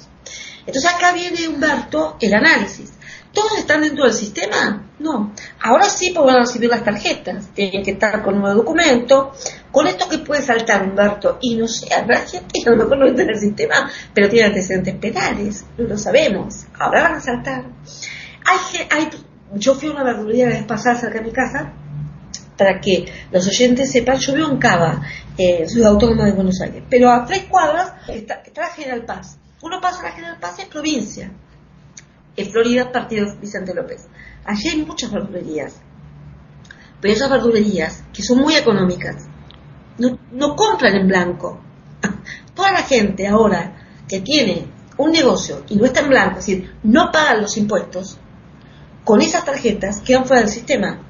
Entonces 0.66 0.90
acá 0.92 1.12
viene 1.12 1.48
Humberto 1.48 2.16
el 2.20 2.34
análisis. 2.34 2.92
¿Todos 3.32 3.58
están 3.58 3.82
dentro 3.82 4.04
del 4.04 4.12
sistema? 4.12 4.90
No. 4.98 5.32
Ahora 5.62 5.84
sí 5.84 6.10
podrán 6.10 6.40
recibir 6.40 6.68
las 6.68 6.82
tarjetas. 6.82 7.48
Tienen 7.54 7.84
que 7.84 7.92
estar 7.92 8.22
con 8.22 8.34
un 8.34 8.40
nuevo 8.40 8.56
documento. 8.56 9.32
Con 9.70 9.86
esto 9.86 10.08
que 10.08 10.18
puede 10.18 10.42
saltar 10.42 10.82
Humberto. 10.82 11.38
Y 11.40 11.54
no 11.54 11.68
sé, 11.68 11.94
habrá 11.94 12.20
gente 12.20 12.60
que 12.62 12.68
a 12.68 12.72
lo 12.72 12.78
mejor 12.78 12.98
no 12.98 13.06
entra 13.06 13.24
en 13.24 13.30
el 13.30 13.38
sistema, 13.38 13.88
pero 14.12 14.28
tiene 14.28 14.48
antecedentes 14.48 14.96
penales. 14.96 15.64
No 15.78 15.86
lo 15.86 15.96
sabemos. 15.96 16.66
Ahora 16.78 17.02
van 17.02 17.14
a 17.14 17.20
saltar. 17.20 17.64
Hay, 18.44 18.88
hay, 18.90 19.10
yo 19.54 19.74
fui 19.76 19.88
a 19.88 19.92
una 19.92 20.02
verdulería 20.02 20.48
la 20.48 20.56
vez 20.56 20.64
pasada 20.64 20.96
cerca 20.96 21.18
de 21.20 21.24
mi 21.24 21.32
casa 21.32 21.72
para 22.60 22.78
que 22.78 23.06
los 23.32 23.48
oyentes 23.48 23.90
sepan, 23.90 24.18
yo 24.18 24.34
vivo 24.34 24.50
en 24.50 24.58
Cava, 24.58 25.00
eh, 25.38 25.66
Ciudad 25.66 25.92
Autónoma 25.92 26.26
de 26.26 26.32
Buenos 26.32 26.60
Aires, 26.60 26.82
pero 26.90 27.10
a 27.10 27.24
tres 27.24 27.44
cuadras 27.44 27.94
está, 28.06 28.42
está 28.44 28.66
General 28.66 29.02
Paz. 29.06 29.38
Uno 29.62 29.80
pasa 29.80 30.06
a 30.06 30.12
General 30.12 30.36
Paz 30.38 30.58
es 30.58 30.66
provincia 30.66 31.32
en 32.36 32.50
Florida, 32.50 32.92
partido 32.92 33.34
Vicente 33.40 33.72
López. 33.72 34.08
Allí 34.44 34.68
hay 34.68 34.84
muchas 34.84 35.10
verdulerías, 35.10 35.80
pero 37.00 37.14
esas 37.14 37.30
verdulerías, 37.30 38.04
que 38.12 38.22
son 38.22 38.40
muy 38.40 38.54
económicas, 38.56 39.26
no, 39.96 40.54
compran 40.54 40.96
en 40.96 41.08
blanco. 41.08 41.62
Toda 42.54 42.72
la 42.72 42.82
gente 42.82 43.26
ahora 43.26 44.04
que 44.06 44.20
tiene 44.20 44.66
un 44.98 45.12
negocio 45.12 45.64
y 45.70 45.76
no 45.76 45.86
está 45.86 46.00
en 46.00 46.10
blanco, 46.10 46.40
es 46.40 46.46
decir, 46.46 46.74
no 46.82 47.10
pagan 47.10 47.40
los 47.40 47.56
impuestos, 47.56 48.18
con 49.02 49.22
esas 49.22 49.46
tarjetas 49.46 50.02
quedan 50.02 50.26
fuera 50.26 50.42
del 50.42 50.50
sistema. 50.50 51.06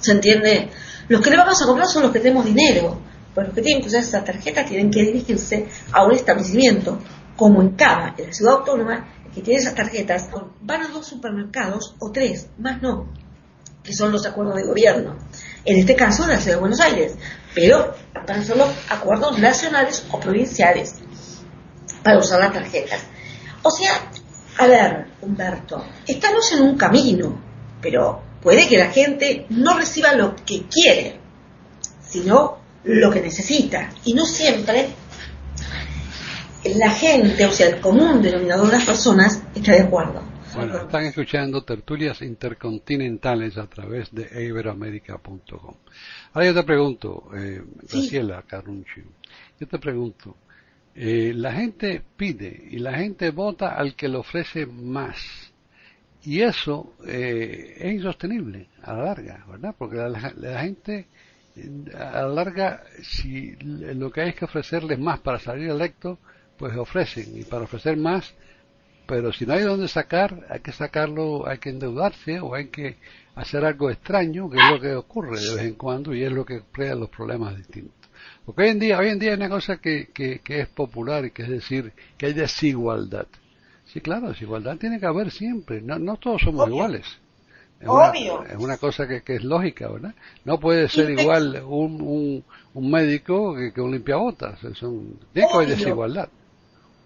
¿Se 0.00 0.12
entiende? 0.12 0.70
Los 1.08 1.20
que 1.20 1.30
le 1.30 1.36
vamos 1.36 1.60
a 1.60 1.66
comprar 1.66 1.88
son 1.88 2.04
los 2.04 2.12
que 2.12 2.20
tenemos 2.20 2.44
dinero, 2.44 3.00
pero 3.34 3.48
los 3.48 3.54
que 3.54 3.62
tienen 3.62 3.82
que 3.82 3.88
usar 3.88 4.00
esas 4.00 4.24
tarjetas 4.24 4.66
tienen 4.66 4.90
que 4.90 5.02
dirigirse 5.02 5.68
a 5.92 6.04
un 6.04 6.12
establecimiento, 6.12 6.98
como 7.36 7.62
en 7.62 7.70
Cava, 7.70 8.14
en 8.16 8.26
la 8.26 8.32
ciudad 8.32 8.54
autónoma, 8.54 9.08
que 9.34 9.42
tiene 9.42 9.60
esas 9.60 9.74
tarjetas 9.74 10.28
van 10.62 10.82
a 10.82 10.88
dos 10.88 11.06
supermercados 11.06 11.94
o 12.00 12.10
tres, 12.10 12.48
más 12.58 12.82
no, 12.82 13.12
que 13.82 13.92
son 13.92 14.12
los 14.12 14.26
acuerdos 14.26 14.56
de 14.56 14.64
gobierno. 14.64 15.16
En 15.64 15.78
este 15.78 15.94
caso, 15.94 16.26
de 16.26 16.34
la 16.34 16.40
ciudad 16.40 16.56
de 16.56 16.60
Buenos 16.60 16.80
Aires, 16.80 17.14
pero 17.54 17.94
van 18.26 18.40
a 18.40 18.44
ser 18.44 18.56
los 18.56 18.70
acuerdos 18.88 19.38
nacionales 19.38 20.04
o 20.10 20.18
provinciales 20.18 20.96
para 22.02 22.18
usar 22.18 22.40
las 22.40 22.52
tarjetas. 22.52 23.00
O 23.62 23.70
sea, 23.70 24.10
a 24.58 24.66
ver, 24.66 25.06
Humberto, 25.20 25.84
estamos 26.06 26.50
en 26.52 26.62
un 26.62 26.76
camino, 26.76 27.40
pero 27.80 28.29
puede 28.42 28.68
que 28.68 28.78
la 28.78 28.90
gente 28.90 29.46
no 29.50 29.76
reciba 29.78 30.14
lo 30.14 30.36
que 30.36 30.64
quiere, 30.64 31.18
sino 32.02 32.58
lo 32.84 33.10
que 33.10 33.20
necesita. 33.20 33.90
Y 34.04 34.14
no 34.14 34.24
siempre 34.24 34.88
la 36.76 36.90
gente, 36.90 37.44
o 37.46 37.52
sea, 37.52 37.68
el 37.68 37.80
común 37.80 38.22
denominador 38.22 38.66
de 38.66 38.72
las 38.74 38.84
personas, 38.84 39.42
está 39.54 39.72
de 39.72 39.80
acuerdo. 39.80 40.22
Bueno, 40.54 40.78
están 40.78 41.04
escuchando 41.04 41.62
tertulias 41.62 42.22
intercontinentales 42.22 43.56
a 43.56 43.68
través 43.68 44.12
de 44.12 44.44
iberoamérica.com. 44.44 45.76
Ahora 46.32 46.46
yo 46.46 46.54
te 46.54 46.62
pregunto, 46.64 47.30
eh, 47.36 47.62
Graciela 47.82 48.42
Carunchi, 48.42 49.02
yo 49.60 49.68
te 49.68 49.78
pregunto, 49.78 50.36
eh, 50.94 51.32
la 51.34 51.52
gente 51.52 52.02
pide 52.16 52.68
y 52.70 52.78
la 52.78 52.94
gente 52.94 53.30
vota 53.30 53.76
al 53.76 53.94
que 53.94 54.08
le 54.08 54.18
ofrece 54.18 54.66
más. 54.66 55.49
Y 56.22 56.42
eso 56.42 56.94
eh, 57.06 57.76
es 57.78 57.94
insostenible 57.94 58.68
a 58.82 58.92
la 58.92 59.04
larga, 59.04 59.44
¿verdad? 59.48 59.74
Porque 59.78 59.96
la 59.96 60.60
gente 60.60 61.06
a 61.94 62.22
la 62.22 62.28
larga, 62.28 62.82
si 63.02 63.56
lo 63.56 64.10
que 64.10 64.22
hay 64.22 64.28
es 64.30 64.34
que 64.36 64.44
ofrecerles 64.44 64.98
más 64.98 65.20
para 65.20 65.38
salir 65.38 65.70
electo, 65.70 66.18
pues 66.56 66.76
ofrecen 66.76 67.38
y 67.38 67.44
para 67.44 67.64
ofrecer 67.64 67.96
más, 67.96 68.34
pero 69.06 69.32
si 69.32 69.46
no 69.46 69.54
hay 69.54 69.62
dónde 69.62 69.88
sacar, 69.88 70.46
hay 70.48 70.60
que 70.60 70.72
sacarlo, 70.72 71.46
hay 71.48 71.58
que 71.58 71.70
endeudarse 71.70 72.38
o 72.40 72.54
hay 72.54 72.68
que 72.68 72.98
hacer 73.34 73.64
algo 73.64 73.90
extraño, 73.90 74.48
que 74.48 74.58
es 74.58 74.64
lo 74.64 74.80
que 74.80 74.94
ocurre 74.94 75.40
de 75.40 75.54
vez 75.54 75.64
en 75.64 75.74
cuando 75.74 76.14
y 76.14 76.22
es 76.22 76.30
lo 76.30 76.44
que 76.44 76.62
crea 76.70 76.94
los 76.94 77.10
problemas 77.10 77.56
distintos. 77.56 78.08
Porque 78.44 78.62
hoy 78.62 78.68
en 78.68 78.78
día, 78.78 78.98
hoy 78.98 79.08
en 79.08 79.18
día 79.18 79.30
hay 79.30 79.36
una 79.36 79.48
cosa 79.48 79.78
que, 79.78 80.10
que, 80.12 80.40
es 80.46 80.68
popular 80.68 81.24
y 81.24 81.30
que 81.30 81.42
es 81.42 81.48
decir 81.48 81.92
que 82.16 82.26
hay 82.26 82.34
desigualdad. 82.34 83.26
Sí, 83.92 84.00
claro, 84.00 84.28
desigualdad 84.28 84.76
tiene 84.76 85.00
que 85.00 85.06
haber 85.06 85.30
siempre, 85.30 85.80
no, 85.82 85.98
no 85.98 86.16
todos 86.16 86.42
somos 86.42 86.68
iguales. 86.68 87.06
Es 87.80 87.88
Obvio. 87.88 88.40
Una, 88.40 88.48
es 88.50 88.56
una 88.56 88.76
cosa 88.76 89.08
que, 89.08 89.22
que, 89.22 89.36
es 89.36 89.44
lógica, 89.44 89.88
¿verdad? 89.88 90.14
No 90.44 90.60
puede 90.60 90.88
ser 90.88 91.10
igual 91.10 91.62
un, 91.66 92.00
un, 92.02 92.44
un 92.74 92.90
médico 92.90 93.54
que, 93.54 93.72
que 93.72 93.80
un 93.80 93.90
limpiabotas. 93.90 94.60
Tiene 94.60 95.48
que 95.48 95.54
haber 95.54 95.68
desigualdad. 95.68 96.28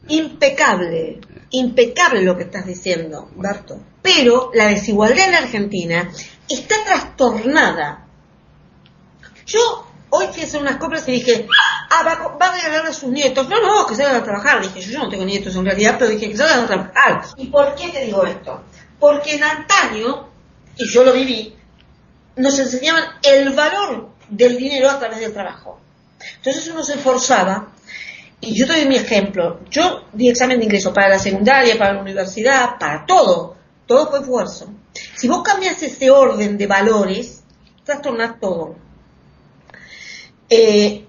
Impecable, 0.09 1.21
impecable 1.51 2.23
lo 2.23 2.37
que 2.37 2.43
estás 2.43 2.67
diciendo, 2.67 3.31
Berto. 3.37 3.81
Pero 4.03 4.51
la 4.53 4.67
desigualdad 4.67 5.27
en 5.27 5.33
la 5.33 5.39
Argentina 5.39 6.11
está 6.49 6.75
trastornada. 6.85 8.07
Yo 9.47 9.87
fui 10.35 10.43
hacer 10.43 10.61
unas 10.61 10.77
compras 10.77 11.09
y 11.09 11.13
dije, 11.13 11.47
ah, 11.91 12.03
va, 12.05 12.47
a 12.47 12.53
regalar 12.53 12.87
a 12.87 12.93
sus 12.93 13.11
nietos. 13.11 13.49
No, 13.49 13.61
no, 13.61 13.87
que 13.87 13.95
salgan 13.95 14.17
a 14.17 14.25
trabajar. 14.25 14.61
Dije, 14.61 14.81
yo, 14.81 14.99
no 14.99 15.09
tengo 15.09 15.25
nietos 15.25 15.55
en 15.57 15.65
realidad, 15.65 15.97
pero 15.99 16.11
dije 16.11 16.29
que 16.29 16.37
salgan 16.37 16.65
a 16.65 16.67
trabajar. 16.67 17.23
¿Y 17.37 17.47
por 17.47 17.75
qué 17.75 17.89
te 17.89 18.05
digo 18.05 18.25
esto? 18.27 18.63
Porque 18.99 19.37
en 19.37 19.45
antaño, 19.45 20.29
y 20.77 20.89
yo 20.91 21.05
lo 21.05 21.13
viví, 21.13 21.57
nos 22.37 22.59
enseñaban 22.59 23.05
el 23.23 23.51
valor 23.51 24.11
del 24.29 24.57
dinero 24.57 24.91
a 24.91 24.99
través 24.99 25.21
del 25.21 25.33
trabajo. 25.33 25.81
Entonces 26.37 26.69
uno 26.69 26.83
se 26.83 26.95
esforzaba 26.95 27.69
y 28.41 28.59
yo 28.59 28.67
te 28.67 28.75
doy 28.75 28.87
mi 28.87 28.97
ejemplo. 28.97 29.61
Yo 29.71 30.05
di 30.13 30.29
examen 30.29 30.59
de 30.59 30.65
ingreso 30.65 30.93
para 30.93 31.09
la 31.09 31.19
secundaria, 31.19 31.79
para 31.79 31.95
la 31.95 32.03
universidad, 32.03 32.79
para 32.79 33.07
todo. 33.07 33.57
Todo 33.87 34.09
fue 34.11 34.21
esfuerzo. 34.21 34.73
Si 35.15 35.29
vos 35.29 35.43
cambias 35.43 35.83
ese 35.83 36.11
orden 36.11 36.57
de 36.57 36.67
valores, 36.67 37.43
trastornas 37.85 38.41
todo. 38.41 38.77
Eh, 40.57 41.07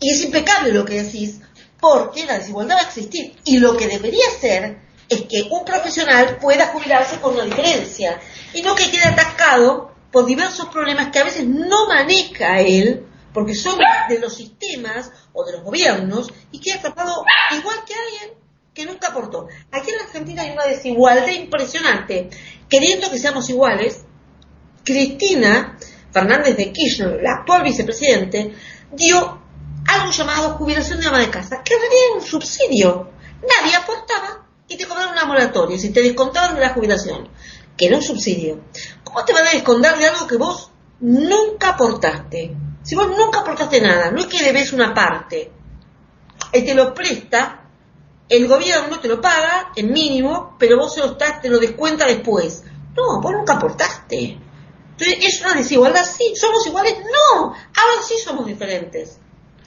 y 0.00 0.10
es 0.10 0.22
impecable 0.22 0.72
lo 0.72 0.84
que 0.84 1.02
decís, 1.02 1.40
porque 1.80 2.24
la 2.24 2.38
desigualdad 2.38 2.76
va 2.76 2.80
a 2.80 2.88
existir. 2.88 3.36
Y 3.44 3.58
lo 3.58 3.76
que 3.76 3.86
debería 3.86 4.28
ser 4.40 4.78
es 5.08 5.22
que 5.22 5.48
un 5.50 5.64
profesional 5.64 6.38
pueda 6.40 6.68
jubilarse 6.68 7.18
con 7.20 7.34
una 7.34 7.44
diferencia 7.44 8.20
y 8.52 8.62
no 8.62 8.74
que 8.74 8.90
quede 8.90 9.04
atascado 9.04 9.92
por 10.12 10.26
diversos 10.26 10.68
problemas 10.68 11.10
que 11.10 11.18
a 11.18 11.24
veces 11.24 11.46
no 11.46 11.86
maneja 11.86 12.60
él 12.60 13.06
porque 13.32 13.54
son 13.54 13.78
de 14.08 14.18
los 14.18 14.34
sistemas 14.34 15.12
o 15.32 15.44
de 15.44 15.52
los 15.52 15.62
gobiernos 15.62 16.32
y 16.50 16.60
que 16.60 16.72
ha 16.72 16.80
tratado 16.80 17.24
igual 17.56 17.78
que 17.86 17.94
alguien 17.94 18.38
que 18.74 18.84
nunca 18.84 19.08
aportó. 19.08 19.48
Aquí 19.70 19.90
en 19.90 19.96
la 19.96 20.04
Argentina 20.04 20.42
hay 20.42 20.50
una 20.50 20.66
desigualdad 20.66 21.28
impresionante. 21.28 22.30
Queriendo 22.68 23.10
que 23.10 23.18
seamos 23.18 23.48
iguales, 23.48 24.04
Cristina 24.84 25.78
Fernández 26.12 26.56
de 26.56 26.72
Kirchner, 26.72 27.22
la 27.22 27.40
actual 27.40 27.62
vicepresidente, 27.62 28.54
dio 28.92 29.38
algo 29.86 30.10
llamado 30.10 30.50
jubilación 30.54 31.00
de 31.00 31.06
ama 31.06 31.18
de 31.18 31.30
casa, 31.30 31.62
que 31.62 31.74
era 31.74 31.84
un 32.14 32.22
subsidio. 32.22 33.10
Nadie 33.42 33.76
aportaba 33.76 34.46
y 34.66 34.76
te 34.76 34.86
cobraron 34.86 35.12
una 35.12 35.24
moratoria, 35.24 35.78
si 35.78 35.90
te 35.90 36.02
descontaban 36.02 36.54
de 36.54 36.60
la 36.60 36.70
jubilación, 36.70 37.28
que 37.76 37.86
era 37.86 37.96
un 37.96 38.02
subsidio. 38.02 38.60
¿Cómo 39.04 39.24
te 39.24 39.32
van 39.32 39.46
a 39.46 39.50
descontar 39.50 39.98
de 39.98 40.06
algo 40.06 40.26
que 40.26 40.36
vos 40.36 40.70
nunca 41.00 41.70
aportaste? 41.70 42.54
Si 42.82 42.94
vos 42.94 43.08
nunca 43.08 43.40
aportaste 43.40 43.80
nada, 43.80 44.10
no 44.10 44.20
es 44.20 44.26
que 44.26 44.42
debes 44.42 44.72
una 44.72 44.94
parte, 44.94 45.52
él 46.52 46.64
te 46.64 46.74
lo 46.74 46.94
presta 46.94 47.68
el 48.28 48.46
gobierno 48.46 49.00
te 49.00 49.08
lo 49.08 49.20
paga 49.20 49.72
en 49.74 49.92
mínimo, 49.92 50.54
pero 50.58 50.76
vos 50.76 50.94
se 50.94 51.00
lo 51.00 51.16
te 51.16 51.48
lo 51.48 51.58
descuenta 51.58 52.06
después. 52.06 52.62
No, 52.94 53.20
vos 53.20 53.32
nunca 53.32 53.54
aportaste. 53.54 54.38
Entonces, 54.98 55.18
¿es 55.24 55.40
una 55.42 55.54
desigualdad? 55.54 56.04
Sí. 56.04 56.34
¿Somos 56.34 56.66
iguales? 56.66 56.96
No. 56.98 57.46
Ahora 57.46 58.02
sí 58.06 58.14
somos 58.22 58.46
diferentes. 58.46 59.20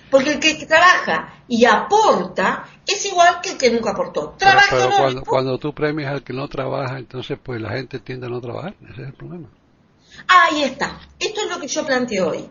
Porque 0.09 0.33
el 0.33 0.39
que, 0.39 0.65
trabaja 0.65 1.41
y 1.47 1.63
aporta 1.63 2.65
es 2.85 3.05
igual 3.05 3.39
que 3.41 3.51
el 3.51 3.57
que 3.57 3.71
nunca 3.71 3.91
aportó. 3.91 4.35
Trabaja 4.37 4.67
pero, 4.69 4.89
cuando, 4.97 5.23
cuando, 5.23 5.57
tú 5.57 5.73
premias 5.73 6.11
al 6.11 6.23
que 6.23 6.33
no 6.33 6.49
trabaja, 6.49 6.97
entonces 6.97 7.39
pues 7.41 7.61
la 7.61 7.69
gente 7.69 7.99
tiende 7.99 8.27
a 8.27 8.29
no 8.29 8.41
trabajar. 8.41 8.75
Ese 8.83 9.03
es 9.03 9.07
el 9.07 9.13
problema. 9.13 9.47
Ahí 10.27 10.63
está. 10.63 10.99
Esto 11.17 11.41
es 11.41 11.49
lo 11.49 11.61
que 11.61 11.67
yo 11.67 11.85
planteo 11.85 12.31
hoy. 12.31 12.45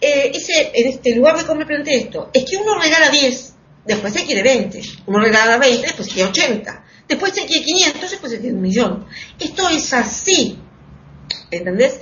Eh, 0.00 0.32
ese, 0.34 0.72
en 0.74 0.88
este 0.88 1.14
lugar 1.14 1.36
de 1.36 1.44
cómo 1.44 1.60
me 1.60 1.66
planteé 1.66 1.96
esto, 1.96 2.30
es 2.32 2.44
que 2.48 2.56
uno 2.56 2.78
regala 2.78 3.10
10, 3.10 3.54
después 3.84 4.14
se 4.14 4.24
quiere 4.24 4.42
20. 4.42 4.80
Uno 5.06 5.18
regala 5.20 5.58
20, 5.58 5.82
después 5.82 6.08
se 6.08 6.14
quiere 6.14 6.30
80. 6.30 6.84
Después 7.06 7.34
se 7.34 7.44
quiere 7.44 7.64
500, 7.64 8.10
después 8.10 8.32
se 8.32 8.40
quiere 8.40 8.54
un 8.54 8.62
millón. 8.62 9.06
Esto 9.38 9.68
es 9.68 9.92
así. 9.92 10.58
¿Entendés? 11.58 12.00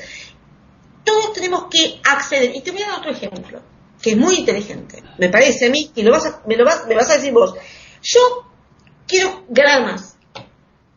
Todos 1.05 1.33
tenemos 1.33 1.65
que 1.71 2.01
acceder. 2.09 2.55
Y 2.55 2.61
te 2.61 2.71
voy 2.71 2.83
a 2.83 2.89
dar 2.89 2.99
otro 2.99 3.11
ejemplo, 3.11 3.61
que 4.01 4.11
es 4.11 4.17
muy 4.17 4.37
inteligente. 4.37 5.03
Me 5.19 5.29
parece 5.29 5.67
a 5.67 5.71
mí, 5.71 5.91
que 5.95 6.03
lo 6.03 6.13
vas 6.13 6.41
me, 6.47 6.57
lo 6.57 6.65
vas, 6.65 6.87
me 6.87 6.95
vas 6.95 7.11
a 7.11 7.15
decir 7.15 7.33
vos. 7.33 7.55
Yo 8.03 8.21
quiero 9.07 9.45
ganar 9.49 9.83
más. 9.83 10.17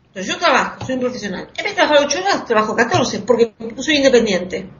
Entonces 0.08 0.32
yo 0.32 0.38
trabajo, 0.38 0.84
soy 0.84 0.94
un 0.94 1.00
profesional. 1.02 1.50
En 1.56 1.64
vez 1.64 1.72
de 1.72 1.74
trabajar 1.74 2.06
8 2.06 2.18
horas, 2.20 2.44
trabajo 2.46 2.74
14, 2.74 3.18
porque 3.20 3.54
soy 3.78 3.96
independiente. 3.96 4.70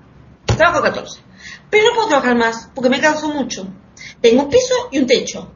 Trabajo 0.46 0.82
14. 0.82 1.20
Pero 1.68 1.88
no 1.88 1.94
puedo 1.94 2.08
trabajar 2.08 2.36
más, 2.36 2.70
porque 2.74 2.88
me 2.88 3.00
canso 3.00 3.28
mucho. 3.28 3.68
Tengo 4.20 4.44
un 4.44 4.48
piso 4.48 4.88
y 4.90 4.98
un 4.98 5.06
techo. 5.06 5.52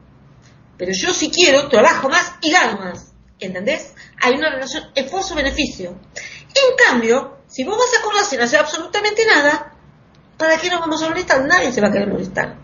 Pero 0.77 0.91
yo 0.93 1.13
si 1.13 1.31
quiero, 1.31 1.67
trabajo 1.67 2.09
más 2.09 2.33
y 2.41 2.51
gano 2.51 2.79
más. 2.79 3.13
¿Entendés? 3.39 3.95
Hay 4.21 4.33
una 4.35 4.51
relación 4.51 4.83
esfuerzo-beneficio. 4.93 5.89
En 5.89 6.75
cambio, 6.87 7.40
si 7.51 7.65
vos 7.65 7.77
vas 7.77 7.99
a 7.99 8.03
cobrar 8.03 8.23
sin 8.23 8.39
hacer 8.39 8.59
absolutamente 8.61 9.25
nada, 9.25 9.73
¿para 10.37 10.57
qué 10.57 10.69
nos 10.69 10.79
vamos 10.79 11.03
a 11.03 11.09
molestar? 11.09 11.45
Nadie 11.45 11.71
se 11.71 11.81
va 11.81 11.89
a 11.89 11.91
querer 11.91 12.07
molestar. 12.07 12.57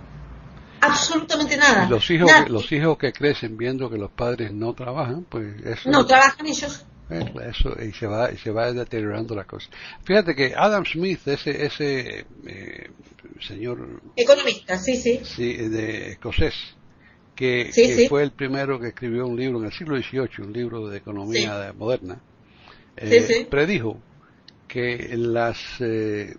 Absolutamente 0.79 1.57
nada. 1.57 1.89
los 1.89 2.09
hijos, 2.09 2.31
que, 2.31 2.49
los 2.49 2.71
hijos 2.71 2.97
que 2.97 3.11
crecen 3.11 3.57
viendo 3.57 3.89
que 3.89 3.97
los 3.97 4.11
padres 4.11 4.53
no 4.53 4.73
trabajan, 4.73 5.25
pues 5.29 5.61
eso... 5.65 5.89
No 5.89 6.05
trabajan 6.05 6.47
ellos. 6.47 6.85
Eso, 7.09 7.75
y 7.81 7.91
se 7.93 8.07
va, 8.07 8.31
y 8.31 8.37
se 8.37 8.51
va 8.51 8.71
deteriorando 8.71 9.35
la 9.35 9.43
cosa. 9.43 9.69
Fíjate 10.03 10.35
que 10.35 10.53
Adam 10.55 10.85
Smith, 10.85 11.19
ese, 11.27 11.65
ese 11.65 12.25
eh, 12.45 12.89
señor... 13.41 14.01
Economista, 14.15 14.77
sí, 14.77 14.95
sí. 14.95 15.19
Sí, 15.23 15.53
de 15.53 16.11
escocés, 16.11 16.53
que, 17.35 17.71
fue 18.07 18.23
el 18.23 18.31
primero 18.31 18.79
que 18.79 18.89
escribió 18.89 19.27
un 19.27 19.37
libro 19.37 19.59
en 19.59 19.65
el 19.65 19.73
siglo 19.73 19.97
XVIII, 19.97 20.45
un 20.45 20.53
libro 20.53 20.87
de 20.87 20.97
economía 20.97 21.73
moderna, 21.77 22.21
eh, 22.95 23.47
predijo 23.49 24.01
que 24.67 25.15
las... 25.17 25.59
Eh, 25.79 26.35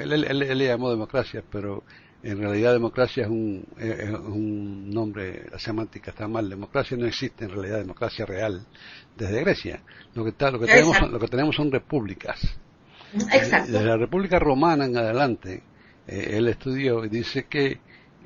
él, 0.00 0.38
le 0.38 0.66
llamó 0.66 0.90
democracia, 0.90 1.42
pero 1.50 1.84
en 2.22 2.38
realidad 2.38 2.72
democracia 2.72 3.24
es 3.24 3.28
un, 3.28 3.64
es 3.78 4.10
un 4.10 4.90
nombre, 4.90 5.46
la 5.50 5.58
semántica 5.58 6.10
está 6.10 6.26
mal, 6.26 6.48
democracia 6.48 6.96
no 6.96 7.06
existe 7.06 7.44
en 7.44 7.52
realidad, 7.52 7.78
democracia 7.78 8.26
real, 8.26 8.66
desde 9.16 9.40
Grecia. 9.40 9.82
Lo 10.14 10.24
que, 10.24 10.30
está, 10.30 10.50
lo 10.50 10.58
que, 10.58 10.66
tenemos, 10.66 11.00
lo 11.10 11.18
que 11.18 11.28
tenemos 11.28 11.54
son 11.54 11.70
repúblicas. 11.70 12.40
Exacto. 13.14 13.72
Desde 13.72 13.86
la 13.86 13.96
República 13.96 14.38
Romana 14.38 14.86
en 14.86 14.96
adelante, 14.96 15.62
eh, 16.06 16.30
él 16.32 16.48
estudió 16.48 17.04
y 17.04 17.08
dice 17.08 17.46
que 17.48 17.80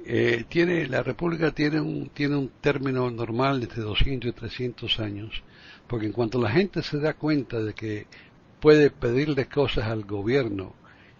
eh, 0.04 0.44
tiene 0.48 0.86
la 0.86 1.02
República 1.02 1.52
tiene 1.52 1.80
un, 1.80 2.08
tiene 2.08 2.36
un 2.36 2.50
término 2.60 3.10
normal 3.10 3.60
de 3.60 3.68
200 3.68 4.30
y 4.30 4.32
300 4.32 5.00
años, 5.00 5.42
porque 5.86 6.06
en 6.06 6.12
cuanto 6.12 6.40
la 6.40 6.50
gente 6.50 6.82
se 6.82 6.98
da 6.98 7.14
cuenta 7.14 7.60
de 7.60 7.74
que 7.74 8.06
puede 8.62 8.90
pedirle 8.90 9.46
cosas 9.46 9.88
al 9.88 10.04
gobierno 10.04 10.72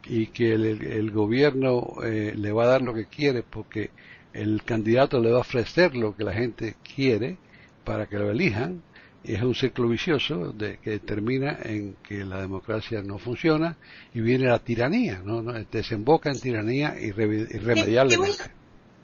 y 0.05 0.29
que 0.29 0.53
el, 0.55 1.11
gobierno 1.11 1.95
eh, 2.05 2.33
le 2.37 2.53
va 2.53 2.65
a 2.65 2.69
dar 2.69 2.83
lo 2.83 2.95
que 2.95 3.07
quiere 3.07 3.43
porque 3.43 3.91
el 4.33 4.63
candidato 4.63 5.21
le 5.21 5.33
va 5.33 5.39
a 5.39 5.41
ofrecer 5.41 5.97
lo 5.97 6.17
que 6.17 6.25
la 6.25 6.33
gente 6.33 6.77
quiere 6.95 7.37
para 7.85 8.07
que 8.07 8.17
lo 8.17 8.31
elijan, 8.31 8.81
y 9.25 9.35
es 9.35 9.43
un 9.43 9.55
ciclo 9.55 9.89
vicioso 9.89 10.53
de 10.53 10.79
que 10.79 11.01
termina 11.01 11.59
en 11.63 11.97
que 12.03 12.25
la 12.25 12.41
democracia 12.41 13.03
no 13.03 13.19
funciona 13.19 13.77
y 14.15 14.21
viene 14.21 14.47
la 14.47 14.59
tiranía, 14.61 15.21
¿no? 15.25 15.43
desemboca 15.71 16.31
en 16.31 16.41
tiranía 16.41 16.97
irremediablemente. 17.01 18.45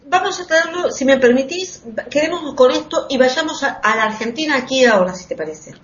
Vamos 0.06 0.40
a 0.40 0.46
traerlo, 0.46 0.90
si 0.90 1.04
me 1.04 1.18
permitís, 1.18 1.82
quedemos 2.10 2.54
con 2.54 2.70
esto 2.70 3.06
y 3.10 3.18
vayamos 3.18 3.62
a, 3.62 3.80
la 3.82 4.04
Argentina 4.04 4.56
aquí 4.56 4.86
ahora, 4.86 5.14
si 5.14 5.28
te 5.28 5.36
parece. 5.36 5.74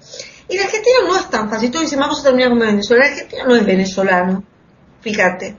Y 0.48 0.56
la 0.56 0.64
Argentina 0.64 0.96
no 1.06 1.16
es 1.16 1.30
tan 1.30 1.48
fácil, 1.48 1.70
tú 1.70 1.80
dices, 1.80 1.98
vamos 1.98 2.20
a 2.20 2.24
terminar 2.24 2.50
con 2.50 2.58
Venezuela, 2.58 3.04
la 3.04 3.10
Argentina 3.12 3.44
no 3.44 3.56
es 3.56 3.64
venezolano, 3.64 4.44
fíjate. 5.00 5.56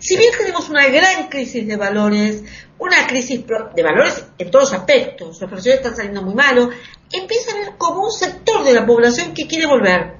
Si 0.00 0.16
bien 0.16 0.32
tenemos 0.36 0.68
una 0.68 0.86
gran 0.88 1.28
crisis 1.28 1.66
de 1.66 1.76
valores, 1.76 2.42
una 2.78 3.06
crisis 3.06 3.44
de 3.46 3.82
valores 3.82 4.24
en 4.38 4.50
todos 4.50 4.72
aspectos, 4.72 5.40
los 5.40 5.50
profesores 5.50 5.78
están 5.78 5.96
saliendo 5.96 6.22
muy 6.22 6.34
malos, 6.34 6.70
empieza 7.12 7.52
a 7.52 7.58
ver 7.58 7.76
como 7.76 8.04
un 8.04 8.12
sector 8.12 8.64
de 8.64 8.74
la 8.74 8.86
población 8.86 9.34
que 9.34 9.46
quiere 9.46 9.66
volver 9.66 10.16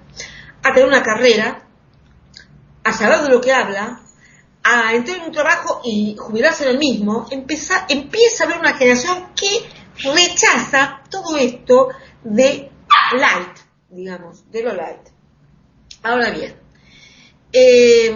a 0.63 0.73
tener 0.73 0.89
una 0.89 1.03
carrera, 1.03 1.67
a 2.85 2.93
saber 2.93 3.23
de 3.23 3.31
lo 3.31 3.41
que 3.41 3.53
habla, 3.53 4.03
a 4.63 4.95
entrar 4.95 5.19
en 5.19 5.25
un 5.25 5.33
trabajo 5.33 5.81
y 5.85 6.17
jubilarse 6.19 6.65
en 6.65 6.71
el 6.71 6.79
mismo, 6.79 7.27
empieza, 7.31 7.87
empieza 7.89 8.45
a 8.45 8.47
haber 8.47 8.59
una 8.59 8.75
generación 8.75 9.29
que 9.35 9.69
rechaza 10.03 11.03
todo 11.09 11.37
esto 11.37 11.89
de 12.25 12.71
light, 13.13 13.66
digamos, 13.97 14.51
de 14.51 14.63
lo 14.63 14.75
light. 14.75 15.09
Ahora 16.03 16.31
bien, 16.31 16.55
eh, 17.53 18.11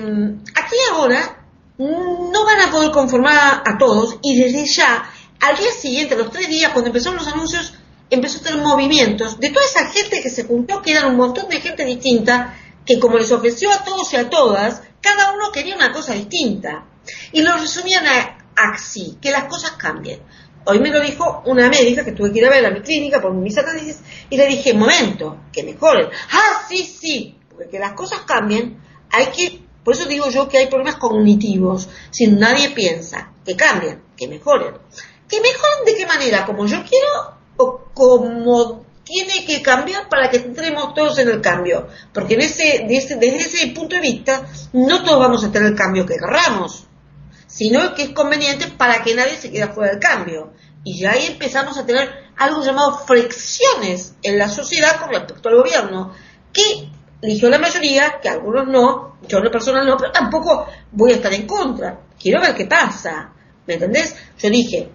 aquí 0.55 0.77
ahora 0.93 1.47
no 1.79 2.45
van 2.45 2.61
a 2.61 2.71
poder 2.71 2.90
conformar 2.90 3.62
a, 3.64 3.79
todos 3.79 4.19
y 4.23 4.38
desde 4.38 4.66
ya, 4.66 5.11
al 5.40 5.57
día 5.57 5.73
siguiente, 5.73 6.14
los 6.14 6.31
tres 6.31 6.49
días, 6.49 6.73
cuando 6.73 6.88
empezaron 6.88 7.16
los 7.16 7.27
anuncios, 7.27 7.73
empezó 8.11 8.38
a 8.38 8.43
tener 8.43 8.62
movimientos 8.62 9.40
de 9.40 9.49
toda 9.49 9.64
esa 9.64 9.87
gente 9.87 10.21
que 10.21 10.29
se 10.29 10.45
juntó, 10.45 10.83
que 10.83 10.93
eran 10.93 11.07
un 11.07 11.16
montón 11.16 11.49
de 11.49 11.61
gente 11.61 11.85
distinta, 11.85 12.55
que 12.85 13.01
como 13.01 13.16
les 13.16 13.33
ofreció 13.33 13.73
a 13.73 13.83
todos 13.83 14.12
y 14.12 14.16
a 14.16 14.29
todas, 14.29 14.83
cada 15.01 15.33
uno 15.33 15.51
quería 15.51 15.77
una 15.77 15.93
cosa 15.93 16.12
distinta. 16.12 16.85
Y 17.33 17.40
lo 17.40 17.57
resumían 17.57 18.05
así, 18.57 19.16
que 19.23 19.31
las 19.31 19.45
cosas 19.45 19.73
cambien. 19.73 20.21
Hoy 20.64 20.79
me 20.79 20.90
lo 20.90 21.01
dijo 21.01 21.42
una 21.46 21.68
médica 21.68 22.05
que 22.05 22.12
tuve 22.12 22.33
que 22.33 22.38
ir 22.38 22.46
a 22.46 22.51
ver 22.51 22.66
a 22.66 22.70
mi 22.70 22.81
clínica 22.81 23.20
por 23.20 23.33
mis 23.33 23.57
análisis 23.57 24.01
y 24.29 24.37
le 24.37 24.46
dije, 24.46 24.75
momento, 24.75 25.38
que 25.53 25.62
mejoren. 25.62 26.09
Ah, 26.33 26.62
sí, 26.68 26.85
sí, 26.85 27.38
porque 27.49 27.68
que 27.68 27.79
las 27.79 27.92
cosas 27.92 28.20
cambien, 28.20 28.79
hay 29.11 29.27
que 29.27 29.70
por 29.85 29.94
eso 29.94 30.07
digo 30.07 30.29
yo 30.31 30.49
que 30.49 30.59
hay 30.59 30.66
problemas 30.66 30.96
cognitivos, 30.96 31.88
si 32.11 32.27
nadie 32.27 32.70
piensa, 32.70 33.33
que 33.44 33.57
cambien, 33.57 34.03
que 34.16 34.29
mejoren. 34.29 34.75
¿Que 35.29 35.40
mejoren 35.40 35.85
de 35.87 35.96
qué 35.96 36.07
manera? 36.07 36.44
¿Como 36.44 36.66
yo 36.66 36.85
quiero 36.88 37.38
o 37.57 37.81
como 37.94 38.85
tiene 39.05 39.44
que 39.44 39.62
cambiar 39.62 40.09
para 40.09 40.29
que 40.29 40.37
entremos 40.38 40.92
todos 40.94 41.18
en 41.18 41.29
el 41.29 41.40
cambio? 41.40 41.88
Porque 42.12 42.35
en 42.35 42.42
ese, 42.42 42.85
desde 42.87 43.37
ese 43.37 43.68
punto 43.68 43.94
de 43.94 44.03
vista, 44.03 44.46
no 44.73 45.03
todos 45.03 45.18
vamos 45.18 45.44
a 45.44 45.51
tener 45.51 45.70
el 45.70 45.77
cambio 45.77 46.05
que 46.05 46.16
querramos, 46.16 46.87
sino 47.50 47.94
que 47.94 48.04
es 48.04 48.10
conveniente 48.10 48.68
para 48.68 49.02
que 49.02 49.14
nadie 49.14 49.36
se 49.36 49.50
quede 49.50 49.68
fuera 49.68 49.90
del 49.90 50.00
cambio. 50.00 50.52
Y 50.84 50.98
ya 50.98 51.12
ahí 51.12 51.26
empezamos 51.26 51.76
a 51.76 51.84
tener 51.84 52.08
algo 52.36 52.62
llamado 52.62 52.98
fricciones 53.06 54.14
en 54.22 54.38
la 54.38 54.48
sociedad 54.48 54.98
con 55.00 55.10
respecto 55.10 55.48
al 55.48 55.56
gobierno, 55.56 56.14
que 56.52 56.88
eligió 57.20 57.50
la 57.50 57.58
mayoría, 57.58 58.18
que 58.22 58.28
algunos 58.28 58.66
no, 58.66 59.18
yo 59.28 59.38
en 59.38 59.44
lo 59.44 59.50
personal 59.50 59.86
no, 59.86 59.96
pero 59.96 60.12
tampoco 60.12 60.66
voy 60.92 61.12
a 61.12 61.16
estar 61.16 61.32
en 61.34 61.46
contra. 61.46 62.00
Quiero 62.18 62.40
ver 62.40 62.54
qué 62.54 62.64
pasa. 62.66 63.32
¿Me 63.66 63.74
entendés? 63.74 64.14
Yo 64.38 64.48
dije, 64.48 64.90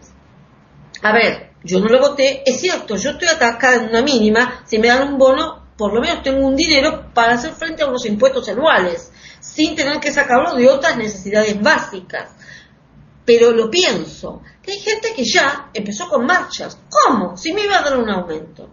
a 1.04 1.14
ver, 1.14 1.52
yo 1.64 1.80
no 1.80 1.88
lo 1.88 2.00
voté, 2.00 2.42
es 2.46 2.60
cierto, 2.60 2.96
yo 2.96 3.12
estoy 3.12 3.28
atacada 3.28 3.76
en 3.76 3.90
una 3.90 4.02
mínima, 4.02 4.64
si 4.66 4.80
me 4.80 4.88
dan 4.88 5.08
un 5.08 5.18
bono, 5.18 5.66
por 5.78 5.94
lo 5.94 6.02
menos 6.02 6.24
tengo 6.24 6.46
un 6.46 6.56
dinero 6.56 7.12
para 7.14 7.34
hacer 7.34 7.54
frente 7.54 7.84
a 7.84 7.88
unos 7.88 8.06
impuestos 8.06 8.48
anuales, 8.50 9.12
sin 9.40 9.76
tener 9.76 10.00
que 10.00 10.12
sacarlo 10.12 10.56
de 10.56 10.68
otras 10.68 10.98
necesidades 10.98 11.62
básicas. 11.62 12.32
Pero 13.26 13.52
lo 13.52 13.70
pienso, 13.70 14.42
que 14.62 14.74
hay 14.74 14.80
gente 14.80 15.14
que 15.16 15.24
ya 15.26 15.70
empezó 15.74 16.08
con 16.08 16.26
marchas. 16.26 16.78
¿Cómo? 16.90 17.36
Si 17.36 17.54
me 17.54 17.64
iba 17.64 17.80
a 17.80 17.82
dar 17.82 17.98
un 17.98 18.10
aumento 18.10 18.70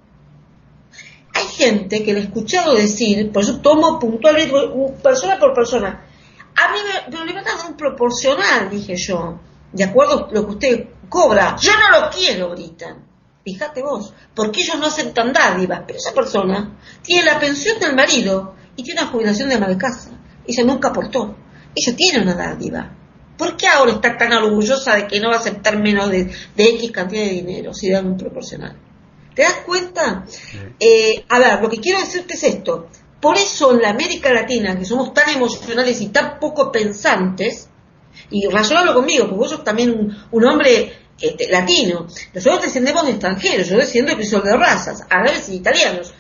hay 1.35 1.47
gente 1.47 2.03
que 2.03 2.13
le 2.13 2.21
he 2.21 2.23
escuchado 2.25 2.75
decir, 2.75 3.33
por 3.33 3.43
eso 3.43 3.61
tomo 3.61 3.99
puntualmente, 3.99 4.55
persona 5.03 5.39
por 5.39 5.55
persona, 5.55 6.05
a 6.55 6.73
mí 6.73 6.79
me, 7.11 7.33
me 7.33 7.41
a 7.41 7.43
dar 7.43 7.67
un 7.69 7.77
proporcional, 7.77 8.69
dije 8.71 8.95
yo, 8.97 9.41
de 9.73 9.85
acuerdo 9.85 10.29
a 10.29 10.33
lo 10.33 10.47
que 10.47 10.53
usted 10.53 10.89
cobra, 11.09 11.57
yo 11.59 11.73
no 11.73 12.01
lo 12.01 12.11
quiero, 12.11 12.51
gritan. 12.51 13.11
Fíjate 13.45 13.83
vos, 13.83 14.15
porque 14.35 14.61
ellos 14.61 14.79
no 14.79 14.87
aceptan 14.87 15.33
dádivas, 15.33 15.83
pero 15.87 15.99
esa 15.99 16.13
persona 16.13 16.79
tiene 17.03 17.25
la 17.25 17.41
pensión 17.41 17.81
del 17.81 17.97
marido 17.97 18.55
y 18.77 18.85
tiene 18.85 19.01
una 19.01 19.11
jubilación 19.11 19.49
de 19.49 19.57
ama 19.57 19.67
de 19.67 19.79
casa. 19.79 20.11
Ella 20.47 20.65
nunca 20.65 20.89
aportó. 20.89 21.35
Ella 21.75 21.97
tiene 21.97 22.23
una 22.23 22.35
dádiva. 22.35 23.02
¿Por 23.43 23.57
qué 23.57 23.67
ahora 23.67 23.91
está 23.91 24.17
tan 24.17 24.33
orgullosa 24.35 24.95
de 24.95 25.09
que 25.09 25.19
no 25.19 25.29
va 25.29 25.35
a 25.35 25.39
aceptar 25.41 25.77
menos 25.77 26.09
de, 26.09 26.31
de 26.55 26.65
X 26.77 26.93
cantidad 26.93 27.25
de 27.25 27.31
dinero 27.31 27.75
si 27.75 27.91
dan 27.91 28.07
un 28.07 28.17
proporcional? 28.17 28.77
¿Te 29.35 29.43
das 29.43 29.65
cuenta? 29.67 30.25
Eh, 30.79 31.25
a 31.29 31.41
ver, 31.41 31.61
lo 31.61 31.69
que 31.69 31.81
quiero 31.81 31.99
decirte 31.99 32.35
es 32.35 32.45
esto. 32.45 32.87
Por 33.21 33.37
eso 33.37 33.73
en 33.73 33.83
la 33.83 33.91
América 33.91 34.33
Latina, 34.33 34.79
que 34.79 34.85
somos 34.85 35.13
tan 35.13 35.29
emocionales 35.31 36.01
y 36.01 36.11
tan 36.11 36.39
poco 36.39 36.71
pensantes, 36.71 37.69
y 38.31 38.47
razonalo 38.47 38.95
conmigo, 38.95 39.25
porque 39.25 39.39
vos 39.39 39.51
sos 39.51 39.65
también 39.65 40.17
un, 40.31 40.45
hombre 40.45 40.93
este, 41.21 41.51
latino, 41.51 42.07
nosotros 42.33 42.63
descendemos 42.63 43.05
de 43.07 43.11
extranjeros, 43.11 43.67
yo 43.67 43.77
desciendo 43.77 44.15
de 44.15 44.25
de 44.25 44.57
razas, 44.57 45.05
árabes 45.11 45.49
y 45.49 45.57
italianos. 45.57 46.15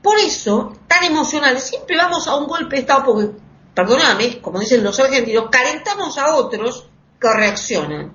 Por 0.00 0.18
eso, 0.18 0.72
tan 0.86 1.04
emocionales, 1.04 1.64
siempre 1.64 1.98
vamos 1.98 2.26
a 2.26 2.36
un 2.36 2.46
golpe 2.46 2.76
de 2.76 2.80
Estado, 2.80 3.04
porque, 3.04 3.47
perdóname, 3.78 4.40
como 4.40 4.58
dicen 4.58 4.82
los 4.82 4.98
argentinos, 4.98 5.50
calentamos 5.52 6.18
a 6.18 6.34
otros 6.34 6.88
que 7.20 7.32
reaccionan. 7.32 8.12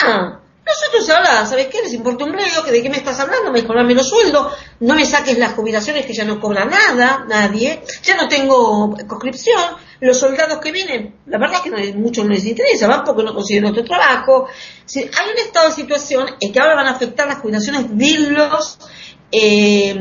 Ah, 0.00 0.38
nosotros 0.64 1.10
ahora, 1.10 1.44
¿sabes 1.44 1.66
qué? 1.66 1.82
Les 1.82 1.92
importa 1.92 2.24
un 2.24 2.30
bledo, 2.30 2.62
que 2.64 2.70
de 2.70 2.80
qué 2.84 2.88
me 2.88 2.98
estás 2.98 3.18
hablando, 3.18 3.50
me 3.50 3.62
mejorame 3.62 3.96
los 3.96 4.08
sueldos, 4.08 4.52
no 4.78 4.94
me 4.94 5.04
saques 5.04 5.38
las 5.38 5.54
jubilaciones 5.54 6.06
que 6.06 6.12
ya 6.12 6.24
no 6.24 6.38
cobra 6.38 6.66
nada, 6.66 7.24
nadie, 7.28 7.82
ya 8.04 8.14
no 8.14 8.28
tengo 8.28 8.94
conscripción, 9.08 9.74
los 9.98 10.16
soldados 10.16 10.60
que 10.60 10.70
vienen, 10.70 11.16
la 11.26 11.38
verdad 11.38 11.56
es 11.56 11.72
que 11.72 11.94
muchos 11.94 12.24
no 12.24 12.30
les 12.30 12.44
interesa, 12.44 12.86
van 12.86 13.02
porque 13.02 13.24
no 13.24 13.34
consiguen 13.34 13.64
otro 13.64 13.82
trabajo. 13.82 14.46
hay 14.94 15.30
un 15.32 15.38
estado 15.44 15.68
de 15.68 15.74
situación 15.74 16.26
en 16.38 16.52
que 16.52 16.60
ahora 16.60 16.76
van 16.76 16.86
a 16.86 16.92
afectar 16.92 17.26
las 17.26 17.38
jubilaciones 17.38 17.88
de 17.90 18.18
los, 18.30 18.78
eh, 19.32 19.96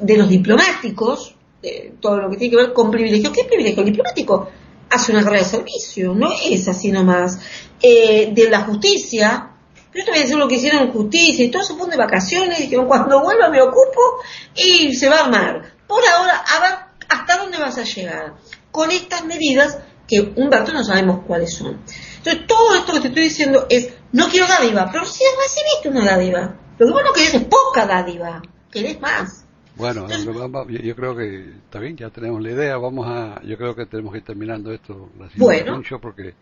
de 0.00 0.16
los 0.16 0.28
diplomáticos, 0.28 1.33
de 1.64 1.94
todo 2.00 2.18
lo 2.18 2.30
que 2.30 2.36
tiene 2.36 2.50
que 2.50 2.62
ver 2.62 2.72
con 2.72 2.90
privilegio. 2.90 3.32
¿Qué 3.32 3.44
privilegio? 3.44 3.82
El 3.82 3.90
diplomático 3.90 4.48
hace 4.90 5.12
una 5.12 5.24
carrera 5.24 5.42
de 5.42 5.48
servicio, 5.48 6.14
no 6.14 6.30
es 6.32 6.68
así 6.68 6.92
nomás. 6.92 7.38
Eh, 7.80 8.30
de 8.32 8.50
la 8.50 8.60
justicia, 8.60 9.50
yo 9.94 10.04
te 10.04 10.10
voy 10.10 10.20
a 10.20 10.22
decir 10.22 10.36
lo 10.36 10.48
que 10.48 10.56
hicieron 10.56 10.92
justicia 10.92 11.44
y 11.44 11.50
todo 11.50 11.62
se 11.62 11.74
fue 11.74 11.88
de 11.88 11.96
vacaciones, 11.96 12.58
dijeron 12.58 12.86
cuando 12.86 13.22
vuelva 13.22 13.48
me 13.48 13.62
ocupo 13.62 14.20
y 14.54 14.94
se 14.94 15.08
va 15.08 15.16
a 15.16 15.24
armar. 15.24 15.74
Por 15.86 16.02
ahora, 16.06 16.44
a 16.56 16.60
ver 16.60 16.74
hasta 17.08 17.38
dónde 17.38 17.58
vas 17.58 17.78
a 17.78 17.84
llegar 17.84 18.34
con 18.70 18.90
estas 18.90 19.24
medidas 19.24 19.78
que 20.06 20.32
Humberto 20.36 20.72
no 20.72 20.84
sabemos 20.84 21.20
cuáles 21.26 21.54
son. 21.54 21.80
Entonces, 22.18 22.46
todo 22.46 22.74
esto 22.74 22.92
que 22.92 23.00
te 23.00 23.08
estoy 23.08 23.24
diciendo 23.24 23.66
es, 23.68 23.88
no 24.12 24.28
quiero 24.28 24.46
dádiva, 24.46 24.88
pero 24.90 25.04
si 25.04 25.22
recibiste 25.42 25.88
una 25.88 26.04
dádiva, 26.04 26.56
lo 26.78 26.86
que 26.86 26.92
vos 26.92 27.02
no 27.04 27.12
querés 27.12 27.34
es 27.34 27.44
poca 27.44 27.86
dádiva, 27.86 28.42
querés 28.70 29.00
más. 29.00 29.43
Bueno, 29.76 30.06
yo 30.08 30.94
creo 30.94 31.16
que 31.16 31.50
está 31.64 31.80
bien, 31.80 31.96
ya 31.96 32.10
tenemos 32.10 32.40
la 32.40 32.50
idea, 32.50 32.76
vamos 32.76 33.06
a, 33.08 33.42
yo 33.42 33.56
creo 33.56 33.74
que 33.74 33.86
tenemos 33.86 34.12
que 34.12 34.18
ir 34.18 34.24
terminando 34.24 34.72
esto, 34.72 35.10
la 35.18 35.28
bueno, 35.36 35.82
porque 36.00 36.34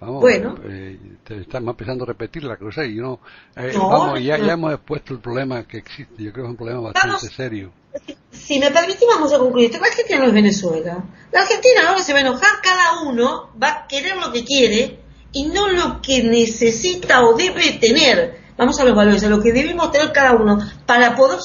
Vamos, 0.00 0.20
bueno. 0.20 0.54
Eh, 0.64 0.96
estamos 1.28 1.70
empezando 1.70 2.04
a 2.04 2.06
repetir 2.06 2.44
la 2.44 2.56
cruz 2.56 2.76
y 2.78 2.94
no, 2.94 3.18
eh, 3.56 3.72
vamos, 3.76 4.22
ya, 4.22 4.38
ya 4.38 4.52
hemos 4.52 4.72
expuesto 4.72 5.14
el 5.14 5.20
problema 5.20 5.66
que 5.66 5.78
existe, 5.78 6.22
yo 6.22 6.32
creo 6.32 6.44
que 6.44 6.48
es 6.48 6.50
un 6.50 6.56
problema 6.56 6.80
bastante 6.80 7.28
serio. 7.28 7.72
Si 8.30 8.60
me 8.60 8.70
permitís, 8.70 9.08
vamos 9.08 9.32
a 9.32 9.38
concluir. 9.38 9.72
La 9.72 9.78
Argentina 9.78 10.18
no 10.20 10.26
es 10.26 10.32
Venezuela. 10.32 11.04
La 11.32 11.40
Argentina 11.40 11.88
ahora 11.88 12.00
se 12.00 12.12
va 12.12 12.18
a 12.18 12.22
enojar, 12.22 12.48
cada 12.62 13.02
uno 13.02 13.50
va 13.60 13.68
a 13.70 13.86
querer 13.88 14.16
lo 14.18 14.30
que 14.30 14.44
quiere 14.44 15.00
y 15.32 15.46
no 15.46 15.68
lo 15.68 16.00
que 16.00 16.22
necesita 16.22 17.26
o 17.26 17.36
debe 17.36 17.72
tener. 17.80 18.38
Vamos 18.56 18.78
a 18.78 18.84
los 18.84 18.94
valores, 18.94 19.24
a 19.24 19.28
lo 19.28 19.40
que 19.40 19.52
debemos 19.52 19.90
tener 19.90 20.12
cada 20.12 20.32
uno 20.32 20.58
para 20.86 21.16
poder 21.16 21.40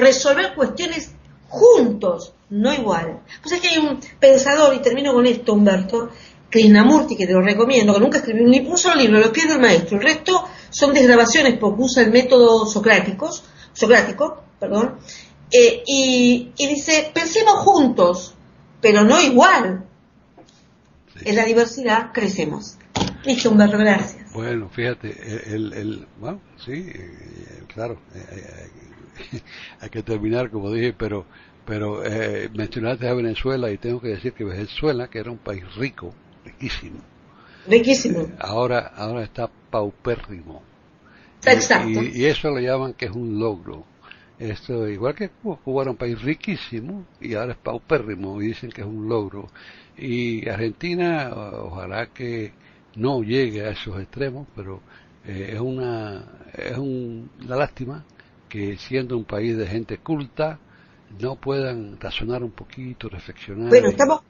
resolver 0.00 0.54
cuestiones 0.54 1.12
juntos, 1.48 2.34
no 2.48 2.72
igual. 2.72 3.20
Pues 3.42 3.54
es 3.54 3.60
que 3.60 3.68
hay 3.68 3.78
un 3.78 4.00
pensador, 4.18 4.74
y 4.74 4.80
termino 4.80 5.12
con 5.12 5.26
esto, 5.26 5.52
Humberto, 5.52 6.10
Krishnamurti, 6.48 7.16
que 7.16 7.26
te 7.26 7.32
lo 7.32 7.42
recomiendo, 7.42 7.94
que 7.94 8.00
nunca 8.00 8.18
escribió 8.18 8.44
un, 8.44 8.66
un 8.72 8.78
solo 8.78 8.96
libro, 8.96 9.18
los 9.18 9.30
pies 9.30 9.48
del 9.48 9.60
maestro. 9.60 9.98
El 9.98 10.04
resto 10.04 10.48
son 10.70 10.92
desgrabaciones 10.94 11.58
porque 11.58 11.82
usa 11.82 12.02
el 12.02 12.10
método 12.10 12.66
socráticos, 12.66 13.44
socrático, 13.72 14.42
perdón, 14.58 14.98
eh, 15.52 15.82
y, 15.86 16.52
dice, 16.56 17.10
pensemos 17.12 17.54
juntos, 17.56 18.34
pero 18.80 19.04
no 19.04 19.20
igual. 19.20 19.84
En 21.22 21.36
la 21.36 21.44
diversidad 21.44 22.12
crecemos. 22.12 22.78
Listo, 23.24 23.50
Humberto, 23.50 23.76
gracias. 23.76 24.32
Bueno, 24.32 24.70
fíjate, 24.70 25.54
el, 25.54 25.72
el, 25.72 26.08
bueno, 26.18 26.40
sí, 26.64 26.72
eh, 26.72 27.64
claro, 27.66 28.00
eh, 28.14 28.70
hay 29.80 29.90
que 29.90 30.02
terminar, 30.02 30.50
como 30.50 30.72
dije, 30.72 30.92
pero 30.92 31.26
pero 31.66 32.02
mencionaste 32.54 33.06
a 33.06 33.14
Venezuela 33.14 33.70
y 33.70 33.78
tengo 33.78 34.00
que 34.00 34.08
decir 34.08 34.32
que 34.32 34.42
Venezuela, 34.42 35.08
que 35.08 35.20
era 35.20 35.30
un 35.30 35.38
país 35.38 35.62
rico, 35.76 36.12
riquísimo. 36.44 36.98
Riquísimo. 37.66 38.28
ahora, 38.40 38.92
ahora 38.96 39.22
está 39.22 39.48
paupérrimo. 39.70 40.62
Exacto. 41.44 42.02
Y, 42.02 42.24
eso 42.24 42.50
le 42.50 42.62
llaman 42.62 42.94
que 42.94 43.06
es 43.06 43.12
un 43.12 43.38
logro. 43.38 43.84
Esto, 44.38 44.88
igual 44.88 45.14
que 45.14 45.28
Cuba, 45.28 45.82
era 45.82 45.90
un 45.90 45.96
país 45.96 46.20
riquísimo 46.20 47.04
y 47.20 47.34
ahora 47.34 47.52
es 47.52 47.58
paupérrimo 47.58 48.40
y 48.40 48.48
dicen 48.48 48.70
que 48.70 48.80
es 48.80 48.86
un 48.86 49.08
logro. 49.08 49.48
Y 49.96 50.48
Argentina, 50.48 51.30
ojalá 51.34 52.06
que 52.06 52.52
no 52.96 53.22
llegue 53.22 53.66
a 53.66 53.70
esos 53.70 54.00
extremos, 54.00 54.46
pero 54.56 54.80
eh, 55.26 55.50
es 55.54 55.60
una 55.60 56.24
es 56.54 56.78
una 56.78 57.56
lástima 57.56 58.04
que 58.50 58.76
siendo 58.76 59.16
un 59.16 59.24
país 59.24 59.56
de 59.56 59.66
gente 59.66 59.96
culta 59.98 60.58
no 61.18 61.36
puedan 61.36 61.98
razonar 61.98 62.44
un 62.44 62.50
poquito, 62.50 63.08
reflexionar. 63.08 63.70
Bueno, 63.70 63.88
estamos 63.88 64.20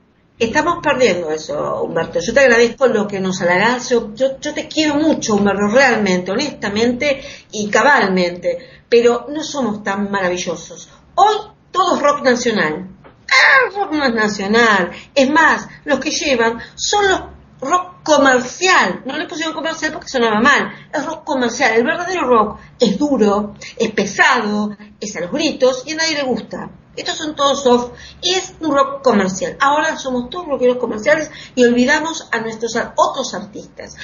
Estamos 0.40 0.78
perdiendo 0.82 1.30
eso, 1.30 1.82
Humberto. 1.82 2.18
Yo 2.18 2.32
te 2.32 2.40
agradezco 2.40 2.86
lo 2.86 3.06
que 3.06 3.20
nos 3.20 3.42
halagás. 3.42 3.90
Yo, 3.90 4.14
yo, 4.14 4.54
te 4.54 4.68
quiero 4.68 4.94
mucho, 4.94 5.34
Humberto, 5.34 5.68
realmente, 5.68 6.30
honestamente 6.30 7.20
y 7.52 7.68
cabalmente. 7.68 8.84
Pero 8.88 9.26
no 9.28 9.44
somos 9.44 9.84
tan 9.84 10.10
maravillosos. 10.10 10.88
Hoy 11.14 11.36
todo 11.70 11.96
es 11.96 12.02
rock 12.02 12.22
nacional. 12.22 12.88
Ah, 13.28 13.70
rock 13.76 13.92
nacional. 14.14 14.90
Es 15.14 15.28
más, 15.28 15.68
los 15.84 16.00
que 16.00 16.10
llevan 16.10 16.58
son 16.74 17.06
los 17.06 17.20
rock 17.60 18.02
comercial. 18.02 19.02
No 19.04 19.16
le 19.16 19.26
pusieron 19.26 19.54
comercial 19.54 19.92
porque 19.92 20.08
sonaba 20.08 20.40
mal. 20.40 20.72
Es 20.92 21.04
rock 21.04 21.24
comercial. 21.24 21.74
El 21.74 21.84
verdadero 21.84 22.26
rock 22.26 22.58
es 22.78 22.98
duro, 22.98 23.54
es 23.76 23.90
pesado, 23.92 24.76
es 25.00 25.16
a 25.16 25.20
los 25.20 25.32
gritos 25.32 25.84
y 25.86 25.92
a 25.92 25.96
nadie 25.96 26.16
le 26.16 26.22
gusta. 26.22 26.70
Estos 26.96 27.16
son 27.16 27.36
todos 27.36 27.62
soft 27.62 27.92
y 28.20 28.34
es 28.34 28.52
un 28.60 28.72
rock 28.72 29.02
comercial. 29.02 29.56
Ahora 29.60 29.96
somos 29.96 30.28
todos 30.28 30.46
rockeros 30.46 30.78
comerciales 30.78 31.30
y 31.54 31.64
olvidamos 31.64 32.28
a 32.32 32.40
nuestros 32.40 32.76
otros 32.96 33.34
artistas. 33.34 33.96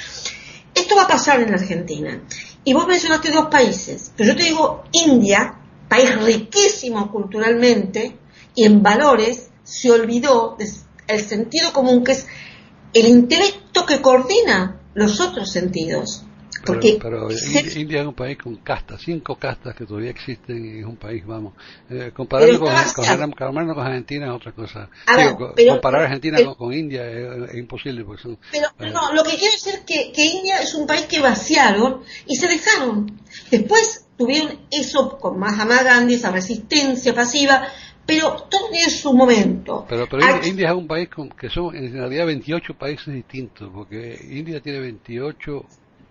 Esto 0.73 0.95
va 0.95 1.03
a 1.03 1.07
pasar 1.07 1.41
en 1.41 1.49
la 1.51 1.57
Argentina. 1.57 2.21
Y 2.63 2.73
vos 2.73 2.87
mencionaste 2.87 3.31
dos 3.31 3.47
países, 3.47 4.11
pero 4.15 4.31
yo 4.31 4.37
te 4.37 4.43
digo 4.43 4.83
India, 4.91 5.59
país 5.87 6.21
riquísimo 6.21 7.11
culturalmente 7.11 8.17
y 8.55 8.65
en 8.65 8.81
valores, 8.81 9.49
se 9.63 9.91
olvidó 9.91 10.57
del 11.07 11.21
sentido 11.21 11.73
común 11.73 12.03
que 12.03 12.13
es 12.13 12.27
el 12.99 13.07
intelecto 13.07 13.85
que 13.85 14.01
coordina 14.01 14.79
los 14.93 15.19
otros 15.19 15.51
sentidos. 15.51 16.23
Porque 16.65 16.99
pero, 17.01 17.29
India 17.75 18.01
es 18.01 18.07
un 18.07 18.13
país 18.13 18.37
con 18.37 18.57
castas, 18.57 19.01
cinco 19.03 19.35
castas 19.35 19.75
que 19.75 19.85
todavía 19.85 20.09
existen 20.09 20.65
y 20.65 20.79
es 20.79 20.85
un 20.85 20.97
país, 20.97 21.25
vamos, 21.25 21.53
eh, 21.89 22.11
compararlo 22.13 22.59
con, 22.59 22.69
con, 22.93 23.79
Argentina 23.79 24.25
es 24.25 24.31
otra 24.31 24.51
cosa. 24.51 24.89
comparar 25.69 26.03
Argentina 26.03 26.39
con, 26.57 26.73
India 26.73 27.09
es, 27.09 27.55
imposible 27.55 28.03
porque 28.03 28.23
son... 28.23 28.37
Pero 28.51 28.67
eh, 28.79 28.91
no, 28.91 29.13
lo 29.13 29.23
que 29.23 29.37
quiero 29.37 29.53
decir 29.53 29.75
es 29.75 29.81
que, 29.81 30.11
que 30.11 30.25
India 30.25 30.59
es 30.59 30.73
un 30.73 30.85
país 30.87 31.03
que 31.03 31.21
vaciaron 31.21 32.01
y 32.25 32.35
se 32.35 32.47
dejaron. 32.47 33.21
Después 33.49 34.07
tuvieron 34.17 34.59
eso 34.71 35.17
con 35.19 35.39
Mahatma 35.39 35.83
Gandhi, 35.83 36.15
esa 36.15 36.31
resistencia 36.31 37.13
pasiva, 37.13 37.67
pero 38.07 38.47
todo 38.49 38.69
tiene 38.71 38.89
su 38.89 39.13
momento. 39.13 39.85
Pero, 39.87 40.07
pero 40.09 40.23
India 40.45 40.69
es 40.69 40.75
un 40.75 40.87
país 40.87 41.09
con, 41.09 41.29
que 41.29 41.49
son 41.49 41.75
en 41.75 41.91
realidad 41.93 42.25
28 42.25 42.73
países 42.75 43.13
distintos, 43.13 43.69
porque 43.73 44.17
India 44.31 44.61
tiene 44.61 44.79
28 44.79 45.65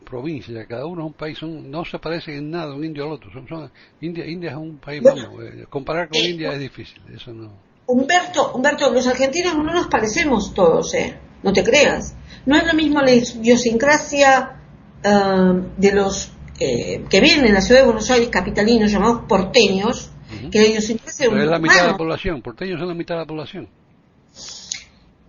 provincias, 0.05 0.67
cada 0.69 0.87
uno 0.87 1.03
es 1.03 1.07
un 1.07 1.13
país, 1.15 1.39
no 1.43 1.85
se 1.85 1.99
parece 1.99 2.37
en 2.37 2.51
nada 2.51 2.75
un 2.75 2.85
indio 2.85 3.05
al 3.05 3.13
otro. 3.13 3.31
Son, 3.33 3.73
India, 4.03 4.27
India 4.27 4.51
es 4.51 4.57
un 4.57 4.77
país, 4.79 5.03
eh, 5.05 5.65
comparar 5.71 6.09
con 6.09 6.21
eh, 6.21 6.29
India 6.29 6.53
es 6.53 6.61
difícil, 6.61 7.01
eso 7.15 7.33
no. 7.33 7.51
Humberto, 7.87 8.53
Humberto, 8.53 8.93
los 8.93 9.07
argentinos 9.07 9.57
no 9.57 9.73
nos 9.73 9.87
parecemos 9.87 10.53
todos, 10.53 10.93
¿eh? 10.95 11.19
No 11.43 11.53
te 11.53 11.63
creas. 11.63 12.15
No 12.45 12.57
es 12.57 12.67
lo 12.67 12.75
mismo 12.75 13.01
la 13.01 13.13
idiosincrasia 13.13 14.61
ah, 15.05 15.55
de 15.77 15.93
los 15.93 16.33
eh, 16.59 17.05
que 17.09 17.21
vienen 17.21 17.47
en 17.47 17.55
la 17.55 17.61
ciudad 17.61 17.81
de 17.81 17.87
Buenos 17.87 18.11
Aires, 18.11 18.29
capitalinos, 18.29 18.91
llamados 18.91 19.23
porteños, 19.29 20.11
que 20.51 20.59
la 20.59 20.67
idiosincrasia 20.67 21.29
Pero 21.29 21.43
es 21.43 21.51
la 21.51 21.59
mitad 21.59 21.83
de 21.83 21.91
la 21.93 21.97
población, 21.97 22.43
porteños 22.43 22.79
son 22.79 22.89
la 22.89 22.95
mitad 22.95 23.15
de 23.15 23.21
la 23.21 23.27
población. 23.27 23.69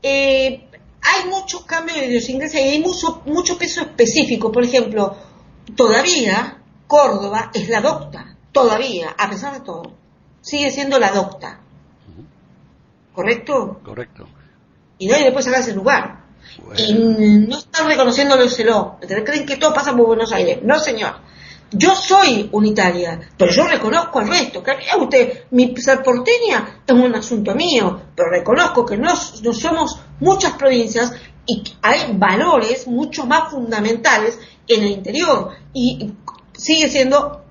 Eh, 0.02 0.68
hay 1.02 1.30
muchos 1.30 1.66
cambios 1.66 1.98
de 1.98 2.08
idiosincrasia 2.08 2.66
y 2.66 2.70
hay 2.70 2.80
mucho, 2.80 3.22
mucho 3.26 3.58
peso 3.58 3.82
específico. 3.82 4.52
Por 4.52 4.64
ejemplo, 4.64 5.16
todavía 5.76 6.58
Córdoba 6.88 7.52
es 7.54 7.70
la 7.70 7.82
docta, 7.82 8.36
todavía, 8.52 9.16
a 9.18 9.30
pesar 9.30 9.54
de 9.54 9.60
todo, 9.62 9.94
sigue 10.42 10.72
siendo 10.72 11.00
la 11.00 11.12
docta. 11.12 11.60
¿Correcto? 13.14 13.80
Correcto. 13.84 14.28
Y 15.00 15.08
nadie 15.08 15.26
le 15.26 15.32
puede 15.32 15.44
sacar 15.44 15.62
ese 15.62 15.74
lugar. 15.74 16.28
Y 16.78 16.94
no 16.94 17.58
están 17.58 17.88
CELO. 18.50 18.98
Creen 19.00 19.46
que 19.46 19.58
todo 19.58 19.74
pasa 19.74 19.96
por 19.96 20.08
Buenos 20.08 20.32
Aires. 20.32 20.60
No, 20.64 20.80
señor. 20.80 21.16
Yo 21.72 21.96
soy 21.96 22.50
unitaria, 22.52 23.20
pero 23.38 23.52
yo 23.52 23.68
reconozco 23.68 24.20
al 24.20 24.30
resto. 24.30 24.64
Que 24.64 24.78
usted, 25.00 25.46
mi 25.52 25.76
ser 25.78 26.02
porteña 26.02 26.82
es 26.86 26.94
un 26.94 27.14
asunto 27.14 27.54
mío, 27.56 28.02
pero 28.16 28.30
reconozco 28.30 28.86
que 28.86 28.98
no, 28.98 29.14
no 29.44 29.54
somos 29.54 30.00
muchas 30.20 30.54
provincias 30.54 31.14
y 31.46 31.64
hay 31.82 32.14
valores 32.14 32.88
mucho 32.88 33.26
más 33.26 33.52
fundamentales 33.52 34.40
en 34.68 34.84
el 34.84 34.92
interior 34.92 35.52
y 35.74 36.14
sigue 36.54 36.90
siendo 36.90 37.44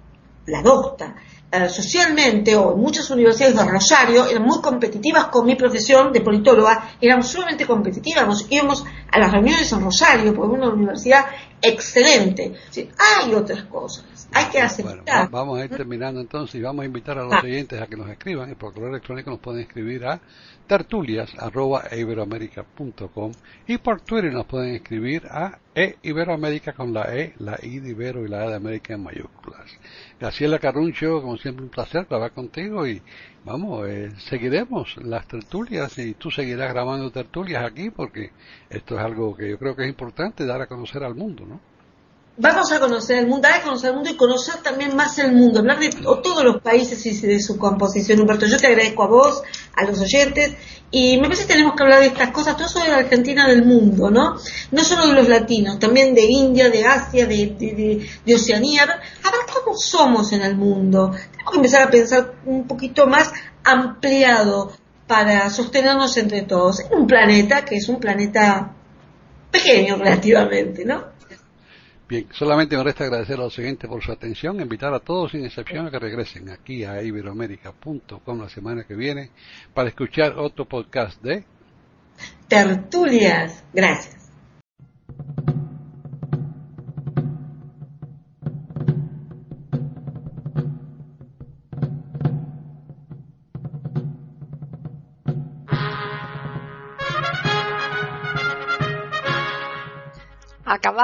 la 0.46 0.62
docta. 0.62 1.14
Eh, 1.48 1.68
socialmente 1.68 2.57
o 2.57 2.76
muchas 2.76 3.09
universidades 3.11 3.57
de 3.57 3.64
Rosario 3.64 4.26
eran 4.26 4.42
muy 4.42 4.61
competitivas 4.61 5.26
con 5.26 5.46
mi 5.46 5.55
profesión 5.55 6.12
de 6.12 6.20
politóloga, 6.20 6.96
éramos 7.00 7.29
sumamente 7.29 7.64
competitivas, 7.64 8.46
íbamos 8.50 8.85
a 9.12 9.18
las 9.18 9.31
reuniones 9.31 9.72
en 9.72 9.81
Rosario, 9.81 10.35
porque 10.35 10.57
una 10.57 10.68
universidad 10.68 11.24
excelente. 11.62 12.55
hay 12.99 13.35
otras 13.35 13.64
cosas, 13.64 14.05
hay 14.33 14.47
que 14.51 14.61
aceptar. 14.61 15.31
vamos 15.31 15.59
a 15.59 15.65
ir 15.65 15.71
terminando 15.71 16.21
entonces 16.21 16.57
y 16.57 16.62
vamos 16.62 16.83
a 16.83 16.87
invitar 16.87 17.19
a 17.19 17.25
los 17.25 17.35
ah. 17.35 17.41
oyentes 17.43 17.81
a 17.81 17.87
que 17.87 17.97
nos 17.97 18.09
escriban, 18.09 18.51
y 18.51 18.55
por 18.55 18.73
correo 18.73 18.91
electrónico 18.91 19.31
nos 19.31 19.41
pueden 19.41 19.62
escribir 19.62 20.07
a 20.07 20.21
tertulias.iberoamerica.com 20.67 23.33
y 23.67 23.79
por 23.79 24.01
Twitter 24.01 24.33
nos 24.33 24.47
pueden 24.47 24.75
escribir 24.75 25.27
a 25.31 25.59
e 25.75 25.97
Iberoamérica 26.03 26.73
con 26.73 26.93
la 26.93 27.15
E, 27.15 27.35
la 27.39 27.59
I 27.62 27.79
de 27.81 27.91
Ibero 27.91 28.25
y 28.25 28.29
la 28.29 28.43
A 28.43 28.49
de 28.49 28.57
América 28.57 28.95
en 28.95 29.03
mayúsculas. 29.03 29.71
Graciela 30.19 30.59
Caruncho, 30.59 31.21
como 31.21 31.37
siempre 31.37 31.65
un 31.65 31.71
placer 31.71 32.07
hablar 32.11 32.33
contigo 32.33 32.87
y 32.87 33.03
vamos, 33.45 33.87
eh, 33.89 34.11
seguiremos 34.19 34.97
las 34.97 35.29
tertulias 35.29 35.99
y 35.99 36.15
tú 36.15 36.31
seguirás 36.31 36.73
grabando 36.73 37.11
tertulias 37.11 37.65
aquí 37.65 37.91
porque 37.91 38.33
esto 38.71 38.99
es 38.99 39.05
algo 39.05 39.37
que 39.37 39.51
yo 39.51 39.59
creo 39.59 39.77
que 39.77 39.83
es 39.83 39.89
importante 39.89 40.47
dar 40.47 40.62
a 40.62 40.67
conocer 40.67 41.05
al 41.05 41.15
mundo, 41.15 41.45
¿no? 41.47 41.76
Vamos 42.38 42.70
a 42.72 42.81
conocer 42.81 43.18
el 43.18 43.27
mundo, 43.27 43.49
a 43.49 43.62
conocer 43.62 43.90
el 43.90 43.96
mundo 43.96 44.11
y 44.11 44.16
conocer 44.16 44.57
también 44.62 44.94
más 44.94 45.18
el 45.18 45.33
mundo, 45.33 45.61
hablar 45.61 45.79
de 45.79 45.90
todos 45.90 46.44
los 46.44 46.61
países 46.61 47.05
y 47.07 47.27
de 47.27 47.40
su 47.40 47.59
composición. 47.59 48.20
Humberto, 48.20 48.46
yo 48.46 48.59
te 48.59 48.66
agradezco 48.66 49.05
a 49.05 49.07
vos, 49.07 49.42
a 49.75 49.85
los 49.85 50.01
oyentes, 50.01 50.55
y 50.90 51.16
me 51.16 51.25
parece 51.25 51.42
que 51.42 51.55
tenemos 51.55 51.75
que 51.75 51.83
hablar 51.83 52.01
de 52.01 52.07
estas 52.07 52.31
cosas, 52.31 52.57
todo 52.57 52.66
eso 52.66 52.81
de 52.81 52.88
la 52.88 52.99
Argentina 52.99 53.49
del 53.49 53.64
mundo, 53.64 54.11
¿no? 54.11 54.37
No 54.70 54.85
solo 54.85 55.07
de 55.07 55.14
los 55.14 55.29
latinos, 55.29 55.79
también 55.79 56.14
de 56.14 56.25
India, 56.25 56.70
de 56.70 56.85
Asia, 56.85 57.27
de, 57.27 58.07
de, 58.25 58.35
Oceanía, 58.35 58.83
a 58.83 58.87
ver, 58.87 59.40
cómo 59.53 59.77
somos 59.77 60.33
en 60.33 60.42
el 60.42 60.57
mundo. 60.57 61.12
Tenemos 61.33 61.51
que 61.51 61.57
empezar 61.57 61.83
a 61.83 61.90
pensar 61.90 62.35
un 62.44 62.66
poquito 62.66 63.07
más 63.07 63.33
ampliado 63.64 64.72
para 65.07 65.51
sostenernos 65.51 66.16
entre 66.16 66.42
todos 66.42 66.81
en 66.81 66.99
un 66.99 67.07
planeta 67.07 67.64
que 67.64 67.77
es 67.77 67.88
un 67.88 67.99
planeta 67.99 68.75
pequeño 69.51 69.96
relativamente, 69.96 70.85
¿no? 70.85 71.15
Bien, 72.09 72.29
solamente 72.31 72.77
me 72.77 72.85
resta 72.85 73.05
agradecer 73.05 73.35
a 73.35 73.45
los 73.45 73.55
siguientes 73.55 73.90
por 73.90 74.01
su 74.01 74.12
atención, 74.12 74.61
invitar 74.61 74.95
a 74.95 75.01
todos 75.01 75.33
sin 75.33 75.45
excepción 75.45 75.87
a 75.87 75.90
que 75.90 75.99
regresen 75.99 76.49
aquí 76.51 76.85
a 76.85 77.03
iberoamérica.com 77.03 78.40
la 78.40 78.49
semana 78.49 78.85
que 78.85 78.95
viene 78.95 79.31
para 79.75 79.88
escuchar 79.88 80.38
otro 80.38 80.66
podcast 80.66 81.21
de 81.21 81.45
Tertulias. 82.49 83.64
Gracias. 83.73 84.31